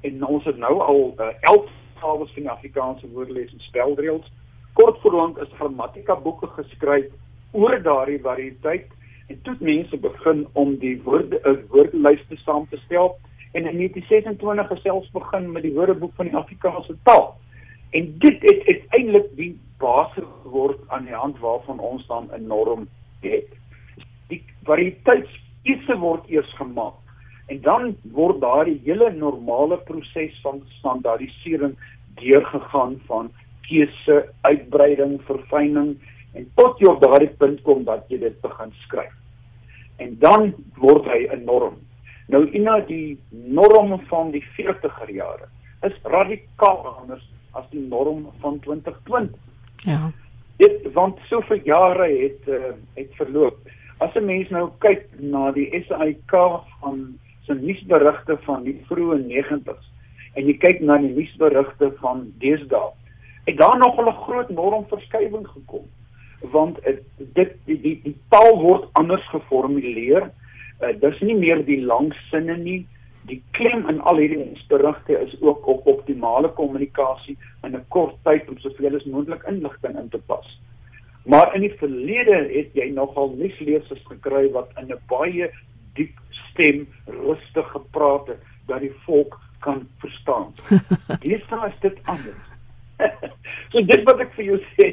en 0.00 0.24
ons 0.26 0.44
het 0.44 0.56
nou 0.56 0.80
al 0.80 1.14
uh, 1.18 1.30
11 1.40 1.70
gawes 2.00 2.34
van 2.34 2.46
Afrikaanse 2.46 3.08
woordelys 3.10 3.52
en 3.52 3.60
speldereëls. 3.60 4.28
Kort 4.72 5.00
voorlank 5.02 5.38
is 5.42 5.56
grammatika 5.58 6.14
boeke 6.22 6.46
geskryf 6.46 7.10
oor 7.50 7.82
daardie 7.82 8.20
variëteit 8.22 8.86
en 9.28 9.40
toe 9.42 9.56
mense 9.60 9.96
begin 9.96 10.46
om 10.52 10.76
die 10.82 10.96
woorde 11.02 11.40
'n 11.44 11.64
woordelyste 11.72 12.36
saam 12.36 12.68
te 12.70 12.78
stel 12.84 13.18
en 13.52 13.66
in 13.66 13.76
1926 13.76 14.66
gesels 14.66 15.10
begin 15.10 15.52
met 15.52 15.62
die 15.62 15.72
Woordeboek 15.72 16.14
van 16.14 16.26
die 16.26 16.36
Afrikaanse 16.36 16.96
taal. 17.02 17.36
En 17.90 18.18
dit 18.18 18.40
het 18.40 18.66
uiteindelik 18.66 19.36
die 19.36 19.60
basis 19.78 20.24
geword 20.42 20.80
aan 20.88 21.04
die 21.04 21.14
hand 21.14 21.38
waarvan 21.38 21.78
ons 21.78 22.06
dan 22.06 22.30
'n 22.32 22.46
norm 22.46 22.88
het. 23.20 23.48
Die 24.28 24.44
variëteitskiese 24.62 25.96
word 25.96 26.28
eers 26.28 26.54
gemaak 26.56 26.94
en 27.48 27.60
dan 27.64 27.96
word 28.12 28.40
daardie 28.40 28.80
hele 28.84 29.10
normale 29.16 29.78
proses 29.88 30.36
van 30.44 30.60
standaardisering 30.78 31.76
deurgegaan 32.20 32.98
van 33.06 33.30
keuse, 33.68 34.18
uitbreiding, 34.40 35.18
verfyning 35.28 35.96
en 36.36 36.48
tot 36.60 36.80
jy 36.80 36.90
op 36.90 37.00
daardie 37.02 37.32
punt 37.40 37.62
kom 37.66 37.84
dat 37.88 38.04
jy 38.12 38.20
dit 38.20 38.40
begin 38.44 38.72
skryf. 38.84 39.14
En 39.96 40.16
dan 40.20 40.52
word 40.76 41.08
hy 41.10 41.26
'n 41.32 41.44
norm. 41.44 41.78
Nou 42.28 42.44
ina 42.52 42.80
die 42.80 43.18
norm 43.30 44.00
van 44.08 44.30
die 44.30 44.44
40er 44.56 45.10
jare 45.10 45.48
is 45.82 45.96
radikaal 46.04 46.86
anders 47.00 47.24
as 47.52 47.64
die 47.70 47.80
norm 47.88 48.26
van 48.40 48.58
2020. 48.60 49.40
Ja. 49.84 50.10
Dit 50.56 50.92
want 50.92 51.18
soveel 51.30 51.60
jare 51.64 52.08
het 52.08 52.48
uh, 52.48 52.74
het 52.94 53.14
verloop. 53.14 53.56
As 53.98 54.14
'n 54.14 54.24
mens 54.24 54.48
nou 54.50 54.70
kyk 54.78 55.06
na 55.18 55.52
die 55.52 55.84
SAIK 55.86 56.34
van 56.80 57.18
se 57.48 57.56
nuusberigte 57.58 58.36
van 58.46 58.64
die 58.68 58.76
vroeë 58.88 59.22
90's 59.24 59.92
en 60.36 60.46
jy 60.46 60.54
kyk 60.62 60.82
na 60.84 60.98
die 61.02 61.14
nuusberigte 61.16 61.90
van 62.02 62.28
deesdae, 62.42 62.92
het 63.48 63.56
daar 63.58 63.78
nog 63.80 63.96
'n 63.98 64.18
groot 64.24 64.50
normverskywing 64.52 65.46
gekom 65.48 65.88
want 66.40 66.78
uh, 66.86 66.96
dit 67.16 67.54
die, 67.64 67.80
die 67.80 67.96
die 68.04 68.16
taal 68.28 68.60
word 68.62 68.86
anders 69.00 69.24
geformuleer. 69.32 70.30
Uh, 70.78 70.94
dis 71.00 71.20
nie 71.26 71.36
meer 71.36 71.64
die 71.66 71.80
lang 71.82 72.12
sinne 72.30 72.56
nie. 72.56 72.86
Die 73.28 73.40
klem 73.58 73.88
in 73.90 74.00
al 74.08 74.20
hierdie 74.22 74.46
berigte 74.70 75.18
is 75.18 75.34
ook 75.40 75.66
op 75.68 75.86
optimale 75.86 76.48
kommunikasie 76.48 77.36
in 77.66 77.74
'n 77.74 77.84
kort 77.88 78.16
tyd 78.24 78.48
om 78.48 78.58
soveel 78.58 78.96
as 78.96 79.04
moontlik 79.04 79.42
inligting 79.48 79.98
in 79.98 80.08
te 80.08 80.18
pas. 80.18 80.60
Maar 81.24 81.54
in 81.54 81.60
die 81.60 81.74
verlede 81.76 82.48
het 82.54 82.72
jy 82.72 82.90
nogal 82.94 83.34
nuuslesers 83.36 84.04
gekry 84.06 84.50
wat 84.52 84.70
in 84.80 84.92
'n 84.92 85.02
baie 85.08 85.50
diep 85.94 86.14
stem 86.58 86.88
rustig 87.06 87.70
gepraat 87.70 88.26
het 88.26 88.42
dat 88.66 88.80
die 88.80 88.92
volk 89.06 89.38
kan 89.58 89.88
verstaan. 89.98 90.54
Dis 91.22 91.42
dan 91.48 91.66
is 91.66 91.78
dit 91.80 91.98
anders. 92.04 92.46
so 93.70 93.82
dit 93.82 94.02
wat 94.02 94.24
ek 94.26 94.34
vir 94.34 94.50
jou 94.52 94.58
sê, 94.74 94.90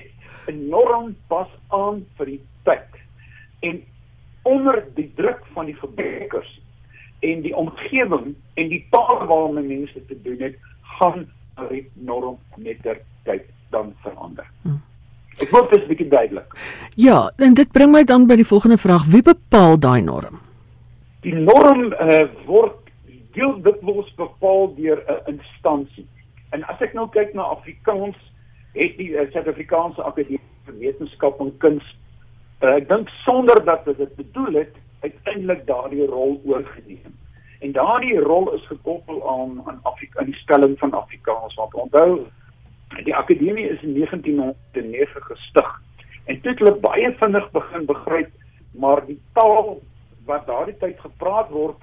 enorm 0.52 1.16
pas 1.32 1.50
aan 1.74 2.04
vir 2.20 2.36
die 2.36 2.42
tyd. 2.70 3.02
En 3.66 3.82
onder 4.46 4.84
die 4.94 5.10
druk 5.18 5.42
van 5.58 5.66
die 5.72 5.78
gebruikers 5.82 6.52
en 7.26 7.42
die 7.42 7.56
omgewing 7.58 8.36
en 8.62 8.70
die 8.70 8.84
taal 8.94 9.26
waarmee 9.26 9.66
mense 9.66 10.06
te 10.06 10.18
doen 10.22 10.38
het, 10.46 10.58
gaan 11.00 11.26
die 11.72 11.88
norm 12.06 12.38
met 12.62 12.84
der 12.86 13.02
tyd 13.26 13.50
dan 13.74 13.96
verander. 14.06 14.46
Hmm. 14.62 14.82
Ek 15.42 15.50
wil 15.52 15.66
dit 15.70 15.82
'n 15.82 15.88
bietjie 15.88 16.08
duidelik. 16.08 16.54
Ja, 16.96 17.32
en 17.38 17.54
dit 17.54 17.72
bring 17.72 17.92
my 17.92 18.04
dan 18.04 18.28
by 18.28 18.36
die 18.36 18.48
volgende 18.48 18.78
vraag: 18.78 19.06
wie 19.06 19.22
bepaal 19.22 19.80
daai 19.80 20.02
norm? 20.02 20.45
Die 21.26 21.34
norm 21.34 21.88
uh, 21.90 22.28
word 22.46 22.92
deel 23.34 23.56
dikwels 23.66 24.12
bepaal 24.20 24.68
deur 24.78 25.00
'n 25.10 25.32
instansie. 25.32 26.06
En 26.54 26.64
as 26.70 26.82
ek 26.86 26.94
nou 26.94 27.08
kyk 27.10 27.34
na 27.34 27.48
Afrikaans 27.56 28.20
het 28.76 28.94
die 29.00 29.10
uh, 29.18 29.26
Suid-Afrikaanse 29.34 30.04
Akademie 30.06 30.54
vir 30.68 30.76
Wetenskap 30.84 31.42
en 31.42 31.50
Kuns 31.64 31.88
uh, 32.62 32.76
ek 32.76 32.86
dink 32.92 33.10
sonder 33.24 33.58
dat 33.66 33.90
dit 33.90 34.14
bedoel 34.20 34.60
het 34.62 34.78
uiteindelik 35.02 35.66
daardie 35.66 36.06
rol 36.06 36.38
oorgeneem. 36.46 37.18
En 37.66 37.74
daardie 37.74 38.22
rol 38.22 38.54
is 38.54 38.70
gekoppel 38.70 39.26
aan 39.30 39.58
aan 39.66 39.82
Afrika 39.82 40.22
in 40.22 40.30
die 40.30 40.42
stelling 40.44 40.78
van 40.80 40.94
Afrikaans 40.94 41.58
want 41.58 41.74
onthou 41.74 42.28
die 43.02 43.16
akademie 43.16 43.66
is 43.66 43.82
in 43.82 43.98
1909 43.98 45.26
gestig 45.32 45.74
en 46.30 46.40
dit 46.46 46.64
het 46.70 46.80
baie 46.86 47.12
vinnig 47.18 47.52
begin 47.52 47.90
begryp 47.90 48.32
maar 48.78 49.02
die 49.10 49.20
taal 49.34 49.82
wat 50.26 50.48
daardie 50.48 50.78
tyd 50.78 51.00
gepraat 51.00 51.50
word 51.50 51.82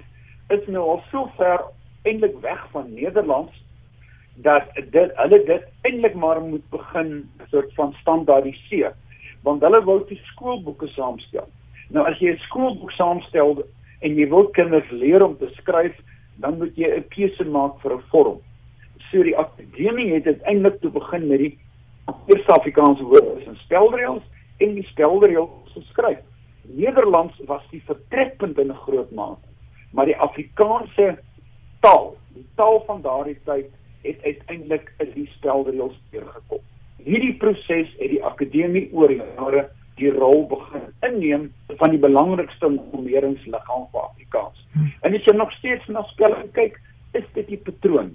is 0.49 0.67
nou 0.67 0.85
al 0.95 1.03
so 1.11 1.31
ver 1.37 1.61
eintlik 2.03 2.39
weg 2.41 2.63
van 2.71 2.95
Nederlands 2.95 3.55
dat 4.35 4.69
dit 4.75 5.13
hulle 5.17 5.45
dit 5.47 5.65
eintlik 5.83 6.15
maar 6.15 6.41
moet 6.41 6.65
begin 6.71 7.31
soort 7.51 7.75
van 7.75 7.95
standaardiseer 8.01 8.95
want 9.43 9.63
hulle 9.67 9.83
wou 9.85 9.99
die 10.07 10.21
skoolboeke 10.31 10.87
saamstel. 10.95 11.49
Nou 11.91 12.07
as 12.09 12.19
jy 12.23 12.33
'n 12.33 12.45
skoolboek 12.47 12.91
saamstel 12.91 13.65
en 14.01 14.17
jy 14.17 14.29
wil 14.29 14.47
kinders 14.57 14.91
leer 14.91 15.25
om 15.25 15.37
te 15.39 15.49
skryf, 15.59 15.95
dan 16.37 16.59
moet 16.59 16.77
jy 16.77 16.89
'n 16.89 17.09
keuse 17.09 17.45
maak 17.45 17.81
vir 17.81 17.93
'n 17.93 18.03
vorm. 18.11 18.39
So 19.11 19.23
die 19.23 19.37
akademie 19.37 20.15
het 20.15 20.27
uiteindelik 20.27 20.81
toe 20.81 20.91
begin 20.91 21.29
met 21.29 21.39
die 21.39 21.59
eerste 22.27 22.53
Afrikaanse 22.53 23.03
woorde 23.03 23.45
en 23.47 23.57
spelreëls 23.57 24.23
en 24.59 24.75
die 24.75 24.87
spelreëls 24.87 25.51
geskryf. 25.75 26.19
Nederlands 26.63 27.41
was 27.47 27.63
die 27.71 27.83
vertrekpunt 27.87 28.59
in 28.59 28.71
'n 28.71 28.83
groot 28.87 29.11
mate, 29.11 29.47
maar 29.93 30.07
die 30.07 30.17
Afrikaanse 30.17 31.19
taal, 31.81 32.17
die 32.35 32.47
taal 32.55 32.83
van 32.87 33.03
daardie 33.03 33.39
tyd 33.45 33.71
het 34.03 34.23
uiteindelik 34.23 34.93
in 34.99 35.11
die 35.15 35.27
spelreëls 35.27 35.99
deurgekom. 36.11 36.61
Hierdie 36.97 37.35
proses 37.35 37.89
het 37.99 38.11
die 38.11 38.25
akademie 38.25 38.89
oor 38.93 39.13
jare 39.13 39.71
die 40.01 40.11
rol 40.11 40.47
begin 40.51 40.85
inneem 41.07 41.53
van 41.81 41.91
die 41.91 41.99
belangrikste 41.99 42.69
normeringsliggaam 42.69 43.89
vir 43.93 44.01
Afrikaans. 44.01 44.67
En 45.03 45.15
as 45.15 45.27
jy 45.27 45.35
nog 45.37 45.53
steeds 45.53 45.87
na 45.89 46.03
spelling 46.03 46.53
kyk, 46.53 46.79
is 47.13 47.27
dit 47.35 47.47
die 47.47 47.61
patroon. 47.61 48.15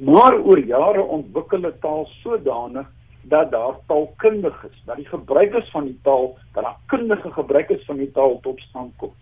Maar 0.00 0.38
oor 0.38 0.58
jare 0.58 1.02
ontwikkel 1.02 1.66
'n 1.66 1.78
taal 1.80 2.06
sodanig 2.22 2.88
dat 3.22 3.50
daar 3.50 3.76
taalkundiges, 3.86 4.82
dat 4.86 4.96
die 4.96 5.08
gebruikers 5.08 5.70
van 5.70 5.84
die 5.84 5.98
taal, 6.02 6.38
dat 6.52 6.64
daar 6.64 6.78
kundige 6.86 7.32
gebruikers 7.32 7.84
van 7.84 7.96
die 7.96 8.10
taal 8.10 8.38
tot 8.40 8.60
stand 8.60 8.96
kom. 8.96 9.12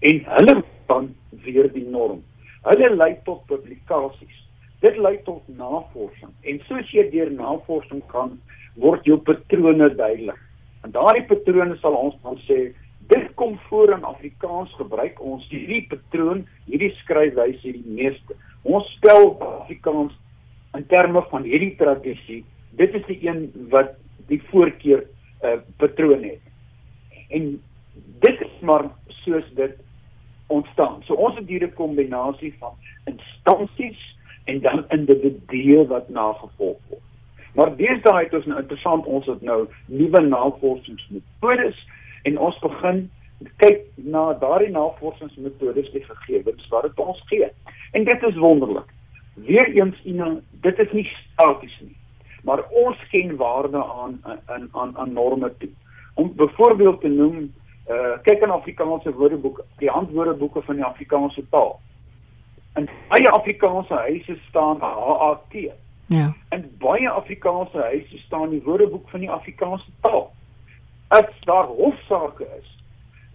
En 0.00 0.22
hulle 0.24 0.62
dan 0.86 1.14
weer 1.30 1.72
die 1.72 1.86
norm. 1.88 2.22
Hulle 2.62 2.94
lei 2.96 3.16
tot 3.24 3.44
publikasies 3.46 4.40
Dit 4.80 4.96
lei 4.96 5.18
tot 5.26 5.48
navorsing 5.60 6.30
en 6.48 6.60
soos 6.64 6.88
jy 6.94 7.02
deur 7.12 7.28
navorsing 7.34 8.00
kan 8.08 8.38
word 8.80 9.04
jou 9.04 9.18
patrone 9.26 9.90
duidelik. 9.92 10.38
En 10.86 10.94
daardie 10.94 11.26
patrone 11.28 11.76
sal 11.82 11.98
ons 11.98 12.16
dan 12.22 12.38
sê 12.46 12.60
dit 13.10 13.26
kom 13.36 13.58
voor 13.66 13.92
in 13.98 14.06
Afrikaans 14.08 14.72
gebruik 14.78 15.20
ons 15.20 15.44
hierdie 15.52 15.82
patroon, 15.90 16.46
hierdie 16.64 16.94
skryfwyse 17.02 17.74
die 17.76 17.96
meeste. 17.98 18.38
Ons 18.64 18.88
spel 18.96 19.34
Afrikaans 19.50 20.16
in 20.78 20.86
terme 20.88 21.26
van 21.28 21.44
hierdie 21.44 21.74
tradisie. 21.76 22.40
Dit 22.70 22.94
is 22.94 23.06
die 23.06 23.18
een 23.26 23.50
wat 23.68 23.96
die 24.26 24.42
voorkeur 24.50 25.04
uh, 25.42 25.58
patroon 25.76 26.22
het. 26.22 26.40
En 27.28 27.62
dit 28.20 28.40
is 28.40 28.60
maar 28.60 28.90
soos 29.24 29.44
dit 29.54 29.76
ontstaan. 30.46 31.02
So 31.02 31.14
ons 31.14 31.36
het 31.38 31.48
hier 31.48 31.66
'n 31.66 31.74
kombinasie 31.74 32.54
van 32.58 32.74
instansies 33.04 34.16
en 34.44 34.60
dan 34.60 34.84
individue 34.88 35.86
wat 35.86 36.08
nagevolg 36.08 36.78
word. 36.88 37.02
Maar 37.54 37.76
deesdae 37.76 38.24
het 38.24 38.34
ons 38.34 38.46
nou 38.46 38.60
interessant 38.60 39.06
ons 39.06 39.26
het 39.26 39.42
nou 39.42 39.68
nuwe 39.86 40.20
navorsingsmetodes 40.20 41.88
en 42.22 42.38
ons 42.38 42.58
begin 42.58 43.10
kyk 43.56 43.86
na 43.94 44.32
daardie 44.32 44.70
navorsingsmetodes 44.70 45.90
die 45.90 46.04
gegevens 46.04 46.68
wat 46.68 46.82
dit 46.82 46.98
ons 46.98 47.22
gee. 47.26 47.48
En 47.92 48.04
dit 48.04 48.22
is 48.22 48.36
wonderlik. 48.36 48.92
Weereens 49.34 50.02
ina 50.04 50.36
dit 50.50 50.78
is 50.78 50.92
nie 50.92 51.06
staties 51.06 51.78
nie. 51.80 51.96
Maar 52.42 52.64
ons 52.68 53.08
ken 53.10 53.36
waarde 53.36 53.84
aan 53.84 54.20
aan 54.46 54.68
aan 54.72 54.96
aan 54.98 55.12
norme 55.12 55.52
toe. 55.58 55.70
Om 56.14 56.32
byvoorbeeld 56.36 57.00
te 57.00 57.08
noem, 57.08 57.54
uh 57.90 58.16
kyk 58.22 58.42
in 58.42 58.50
Afrikaanse 58.50 59.12
woordeboeke, 59.12 59.64
die 59.78 59.90
handwoordeboeke 59.90 60.62
van 60.62 60.74
die 60.74 60.84
Afrikaanse 60.84 61.44
taal 61.50 61.80
in 62.74 62.88
baie 63.08 63.30
Afrikaanse 63.30 63.94
huise 63.94 64.38
staan 64.48 64.80
HAT. 64.80 65.54
Ja. 66.06 66.34
baie 66.78 67.08
Afrikaanse 67.10 67.78
huise 67.78 68.18
staan 68.18 68.50
die 68.50 68.62
Woordeboek 68.62 69.08
van 69.08 69.20
die 69.20 69.30
Afrikaanse 69.30 69.90
taal. 70.00 70.32
As 71.08 71.30
daar 71.40 71.64
hofsaake 71.64 72.46
is, 72.58 72.78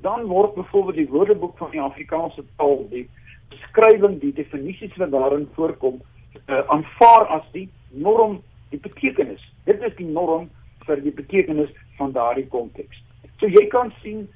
dan 0.01 0.25
word 0.25 0.53
byvoorbeeld 0.55 0.95
die 0.95 1.09
Woordeboek 1.09 1.57
van 1.57 1.71
die 1.71 1.81
Afrikaanse 1.81 2.43
taal 2.55 2.85
die 2.89 3.09
beskrywing, 3.49 4.19
die 4.19 4.33
definisies 4.33 4.95
wat 4.95 5.11
daarin 5.11 5.47
voorkom, 5.53 6.01
uh, 6.45 6.59
aanvaar 6.67 7.27
as 7.39 7.47
die 7.51 7.69
norm, 7.89 8.41
die 8.69 8.79
betekenis. 8.79 9.43
Dit 9.65 9.83
is 9.83 9.95
die 9.97 10.07
norm 10.07 10.49
vir 10.85 11.01
die 11.01 11.13
betekenis 11.13 11.71
van 11.97 12.13
daardie 12.15 12.47
konteks. 12.51 13.01
So 13.39 13.49
jy 13.51 13.65
kan 13.71 13.91
sien 14.01 14.27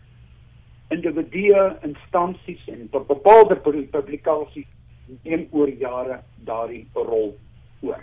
individue, 0.93 1.65
instansies 1.85 2.61
en 2.67 2.87
tot 2.93 3.07
bepaalde 3.07 3.59
publikasies 3.63 4.69
neem 5.23 5.45
oor 5.51 5.69
jare 5.81 6.21
daardie 6.45 6.85
rol 6.93 7.35
oor. 7.85 8.01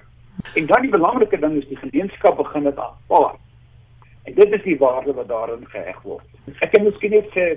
En 0.54 0.66
dan 0.66 0.84
die 0.84 0.92
belangrike 0.92 1.38
ding 1.40 1.56
is 1.60 1.68
die 1.70 1.80
gemeenskap 1.80 2.36
begin 2.38 2.68
dit 2.68 2.78
aanvaar. 2.78 3.36
En 4.26 4.34
dit 4.34 4.52
is 4.52 4.62
die 4.62 4.78
waarde 4.78 5.14
wat 5.14 5.28
daarin 5.28 5.66
geheg 5.70 5.98
word. 6.02 6.26
Ek 6.60 6.72
kan 6.74 6.86
miskien 6.86 7.14
net 7.14 7.28
sê 7.34 7.56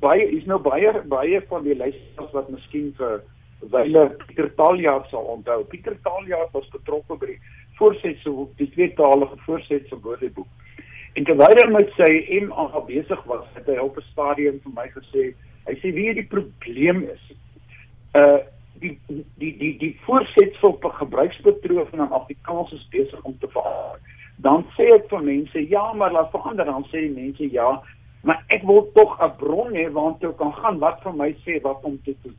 baie 0.00 0.24
is 0.36 0.46
nou 0.48 0.58
baie 0.62 0.92
baie 1.08 1.40
van 1.50 1.64
die 1.66 1.76
luisteraars 1.76 2.34
wat 2.36 2.50
miskien 2.52 2.92
vir 2.98 3.20
wyle 3.72 4.04
Pieter 4.26 4.48
Taljaard 4.58 5.08
sal 5.10 5.28
onthou. 5.36 5.62
Pieter 5.70 5.96
Taljaard 6.04 6.52
was 6.56 6.68
betrokke 6.74 7.18
by 7.20 7.32
die 7.34 7.40
voorsetsel 7.78 8.50
die 8.56 8.70
tweetalige 8.70 9.36
voorsetsel 9.46 10.00
woordeboek. 10.00 10.48
En 11.12 11.24
terwyl 11.24 11.58
hy 11.60 11.68
met 11.72 11.90
sy 11.98 12.40
MA 12.46 12.80
besig 12.86 13.24
was, 13.28 13.44
het 13.56 13.66
hy 13.68 13.76
op 13.82 13.96
'n 13.96 14.10
stadium 14.12 14.60
vir 14.64 14.72
my 14.74 14.88
gesê, 14.88 15.34
hy 15.66 15.74
sê 15.80 15.92
wie 15.92 16.14
die 16.14 16.28
probleem 16.28 17.04
is. 17.08 17.24
Uh 18.14 18.40
die 18.82 18.98
die 19.38 19.56
die 19.58 19.76
die 19.78 19.96
voorsetsel 20.04 20.78
vir 20.82 20.92
gebruikspatroon 20.98 21.86
van 21.90 22.10
Afrikaans 22.10 22.72
is 22.72 22.86
besig 22.90 23.20
om 23.22 23.36
te 23.38 23.48
verander. 23.48 24.00
Dan 24.36 24.64
sê 24.76 24.88
ek 24.94 25.08
vir 25.10 25.22
mense, 25.22 25.68
ja, 25.68 25.92
maar 25.92 26.12
laat 26.12 26.30
verander 26.30 26.64
dan 26.64 26.86
sê 26.90 27.04
die 27.06 27.14
mense 27.14 27.50
ja, 27.52 27.82
maar 28.22 28.42
ek 28.48 28.62
wil 28.62 28.90
tog 28.94 29.18
'n 29.20 29.36
bron 29.38 29.74
hê 29.74 29.86
waartoe 29.92 30.34
kan 30.34 30.52
gaan 30.52 30.78
wat 30.78 31.02
vir 31.02 31.12
my 31.12 31.30
sê 31.44 31.60
wat 31.62 31.82
om 31.82 32.00
te 32.04 32.14
doen. 32.22 32.36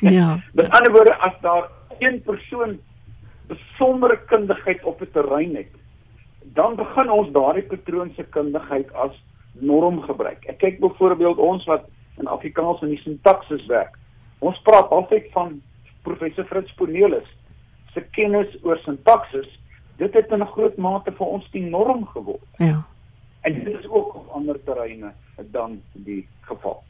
Ja. 0.00 0.40
Met 0.56 0.70
ander 0.70 0.92
woorde, 0.92 1.14
as 1.14 1.36
daar 1.40 1.70
een 1.98 2.22
persoon 2.22 2.80
besondere 3.46 4.18
kundigheid 4.26 4.84
op 4.84 5.00
'n 5.00 5.10
terrein 5.12 5.56
het, 5.56 5.72
dan 6.54 6.76
begin 6.76 7.10
ons 7.10 7.32
daardie 7.32 7.62
patroon 7.62 8.12
se 8.16 8.22
kundigheid 8.22 8.92
as 8.92 9.14
norm 9.52 10.00
gebruik. 10.02 10.44
Ek 10.44 10.58
kyk 10.58 10.80
byvoorbeeld 10.80 11.38
ons 11.38 11.64
wat 11.64 11.84
in 12.18 12.26
Afrikaans 12.26 12.82
in 12.82 12.88
die 12.88 13.02
sintaksis 13.02 13.66
werk. 13.66 13.98
Ons 14.38 14.60
praat 14.62 14.90
altyd 14.90 15.28
van 15.32 15.62
professor 16.02 16.44
Fritz 16.44 16.74
Cornelis 16.74 17.28
se 17.94 18.00
kennis 18.16 18.56
oor 18.62 18.80
sintaksis. 18.84 19.48
Dit 19.96 20.14
het 20.14 20.30
in 20.30 20.42
'n 20.42 20.52
groot 20.54 20.76
mate 20.76 21.12
vir 21.12 21.26
ons 21.26 21.50
die 21.50 21.62
norm 21.62 22.06
geword. 22.06 22.42
Ja. 22.58 22.84
En 23.40 23.64
dit 23.64 23.78
is 23.78 23.86
ook 23.88 24.14
op 24.14 24.28
ander 24.28 24.64
terreine 24.64 25.12
dan 25.50 25.82
die 25.92 26.28
geval. 26.40 26.82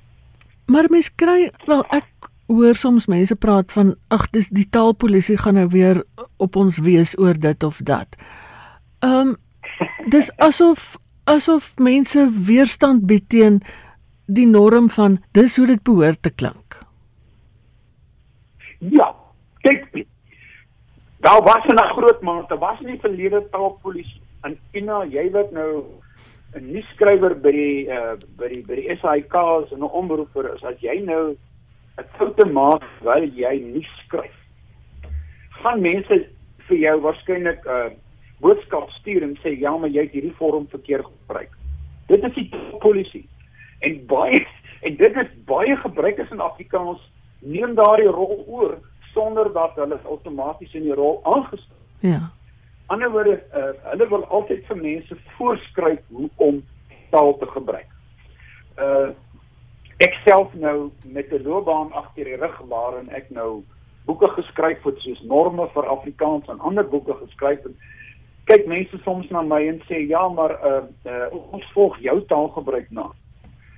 Maar 0.67 0.85
mens 0.89 1.15
kry 1.15 1.51
wel 1.67 1.85
ek 1.91 2.31
hoor 2.55 2.75
soms 2.75 3.07
mense 3.07 3.37
praat 3.37 3.73
van 3.73 3.95
ag 4.09 4.29
dis 4.31 4.49
die 4.49 4.69
taalpolisie 4.71 5.37
gaan 5.39 5.55
nou 5.55 5.69
weer 5.69 6.03
op 6.37 6.57
ons 6.57 6.79
wees 6.79 7.19
oor 7.19 7.39
dit 7.39 7.63
of 7.63 7.81
dat. 7.83 8.17
Ehm 9.03 9.35
um, 9.35 9.37
dis 10.11 10.31
asof 10.37 10.97
asof 11.25 11.79
mense 11.79 12.27
weerstand 12.47 13.07
bied 13.07 13.29
teen 13.29 13.61
die 14.27 14.47
norm 14.47 14.89
van 14.91 15.21
dis 15.33 15.57
hoe 15.57 15.67
dit 15.67 15.83
behoort 15.83 16.23
te 16.23 16.31
klink. 16.31 16.79
Ja, 18.79 19.15
kyk. 19.63 20.07
Daar 21.23 21.43
was 21.43 21.65
'n 21.65 21.79
groot 21.95 22.23
mate, 22.23 22.59
was 22.59 22.81
nie 22.81 22.99
verlede 22.99 23.47
taalpolisie 23.51 24.23
en 24.43 24.59
Ina, 24.73 25.05
jy 25.05 25.31
wat 25.31 25.53
nou 25.53 25.85
'n 26.57 26.73
nuusskrywer 26.73 27.35
by 27.41 27.51
die 27.51 27.89
uh, 27.89 28.17
by 28.37 28.49
die 28.49 28.63
by 28.67 28.75
die 28.75 28.97
SAIK's 29.01 29.73
en 29.73 29.79
'n 29.79 29.97
omroeper 30.01 30.55
is 30.55 30.65
as 30.65 30.81
jy 30.81 31.01
nou 31.05 31.37
'n 31.99 32.07
foute 32.19 32.47
maak 32.53 32.85
terwyl 32.99 33.29
jy 33.37 33.55
nuus 33.61 33.91
skryf. 34.05 34.37
Gaan 35.63 35.81
mense 35.81 36.29
vir 36.69 36.79
jou 36.79 37.01
waarskynlik 37.01 37.67
'n 37.67 37.71
uh, 37.71 37.91
boodskap 38.41 38.91
stuur 38.91 39.23
en 39.23 39.37
sê 39.43 39.59
ja, 39.59 39.77
maar 39.77 39.91
jy 39.91 40.03
het 40.03 40.13
hierdie 40.13 40.37
vorm 40.39 40.67
verkeerd 40.69 41.05
gebruik. 41.05 41.53
Dit 42.09 42.25
is 42.25 42.35
die 42.35 42.51
polisie. 42.79 43.29
En 43.81 44.07
baie 44.07 44.47
en 44.83 44.97
dit 44.97 45.17
is 45.17 45.31
baie 45.47 45.77
gebruikers 45.77 46.31
in 46.31 46.41
Afrikaans 46.41 47.01
neem 47.41 47.75
daardie 47.75 48.11
rol 48.11 48.45
oor 48.49 48.79
sonder 49.15 49.53
dat 49.53 49.77
hulle 49.77 49.99
outomaties 50.05 50.75
in 50.75 50.83
die 50.83 50.95
rol 50.95 51.21
aangestel. 51.25 51.77
Ja 52.01 52.31
ander 52.93 53.11
woorde 53.11 53.43
uh, 53.55 53.73
hulle 53.91 54.09
wil 54.09 54.25
altyd 54.37 54.65
vir 54.69 54.81
mense 54.81 55.17
voorskryf 55.37 56.01
hoe 56.13 56.29
om 56.47 56.63
taal 57.15 57.37
te 57.41 57.49
gebruik. 57.57 57.89
Uh 58.79 59.11
ek 60.03 60.17
self 60.27 60.55
nou 60.55 60.91
met 61.05 61.31
'n 61.31 61.43
loopbaan 61.47 61.93
agter 61.93 62.25
die 62.25 62.37
rug 62.37 62.59
waarin 62.69 63.09
ek 63.11 63.31
nou 63.31 63.63
boeke 64.07 64.29
geskryf 64.29 64.83
het 64.83 64.99
soos 64.99 65.23
norme 65.23 65.69
vir 65.75 65.87
Afrikaans 65.87 66.49
en 66.49 66.61
ander 66.61 66.89
boeke 66.89 67.15
geskryf 67.15 67.65
en 67.65 67.77
kyk 68.51 68.67
mense 68.67 68.99
soms 69.05 69.29
na 69.31 69.43
my 69.43 69.61
en 69.69 69.81
sê 69.89 70.01
ja 70.09 70.29
maar 70.29 70.55
uh, 70.71 70.83
uh 71.07 71.29
ons 71.53 71.73
volg 71.75 71.99
jou 71.99 72.19
taalgebruik 72.27 72.91
na. 72.91 73.11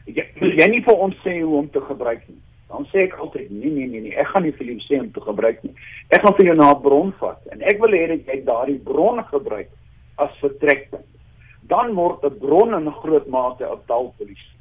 Jy 0.06 0.24
jy 0.60 0.68
nie 0.70 0.82
vir 0.88 0.96
ons 1.06 1.16
sê 1.26 1.40
hoe 1.42 1.58
om 1.58 1.68
te 1.70 1.80
gebruik 1.80 2.24
nie? 2.28 2.40
Dan 2.68 2.88
sê 2.92 3.04
ek 3.04 3.18
altyd 3.18 3.50
nee 3.50 3.70
nee 3.70 3.86
nee 3.86 4.00
nee 4.00 4.16
ek 4.16 4.32
gaan 4.32 4.42
nie 4.42 4.56
vir 4.56 4.66
jou 4.72 4.80
sê 4.86 5.00
om 5.00 5.12
te 5.12 5.20
gebruik 5.20 5.62
nie. 5.62 5.74
Ek 6.08 6.24
gaan 6.24 6.36
vir 6.40 6.46
jou 6.46 6.56
na 6.56 6.70
'n 6.72 6.82
bron 6.82 7.12
vat 7.20 7.52
en 7.52 7.62
ek 7.62 7.80
wil 7.80 7.98
hê 7.98 8.06
dat 8.08 8.26
jy 8.26 8.44
daardie 8.44 8.80
bron 8.90 9.24
gebruik 9.24 9.70
as 10.16 10.40
vertrekpunt. 10.40 11.06
Dan 11.68 11.94
word 11.94 12.24
'n 12.24 12.38
bron 12.38 12.74
in 12.74 12.92
groot 13.02 13.28
mate 13.28 13.64
'n 13.64 13.86
taalpolisie 13.86 14.53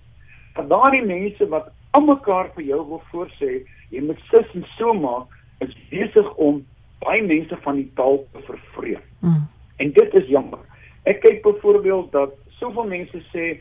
vir 0.58 0.70
daardie 0.72 1.06
mense 1.06 1.48
wat 1.54 1.72
almekaar 1.98 2.52
vir 2.56 2.64
jou 2.72 2.82
wil 2.92 3.02
voorsê 3.12 3.52
jy 3.94 4.04
moet 4.08 4.22
sis 4.32 4.56
en 4.60 4.66
so 4.78 4.94
maak 4.94 5.66
is 5.66 5.76
besig 5.92 6.30
om 6.48 6.64
baie 7.04 7.22
mense 7.24 7.58
van 7.66 7.82
die 7.82 7.90
taal 8.00 8.24
te 8.34 8.46
vervreem 8.48 9.04
mm. 9.22 9.44
en 9.78 9.94
dit 10.00 10.18
is 10.22 10.32
jammer 10.32 10.64
ek 11.10 11.22
kyk 11.26 11.44
byvoorbeeld 11.44 12.12
dat 12.12 12.36
soveel 12.60 12.90
mense 12.98 13.24
sê 13.36 13.54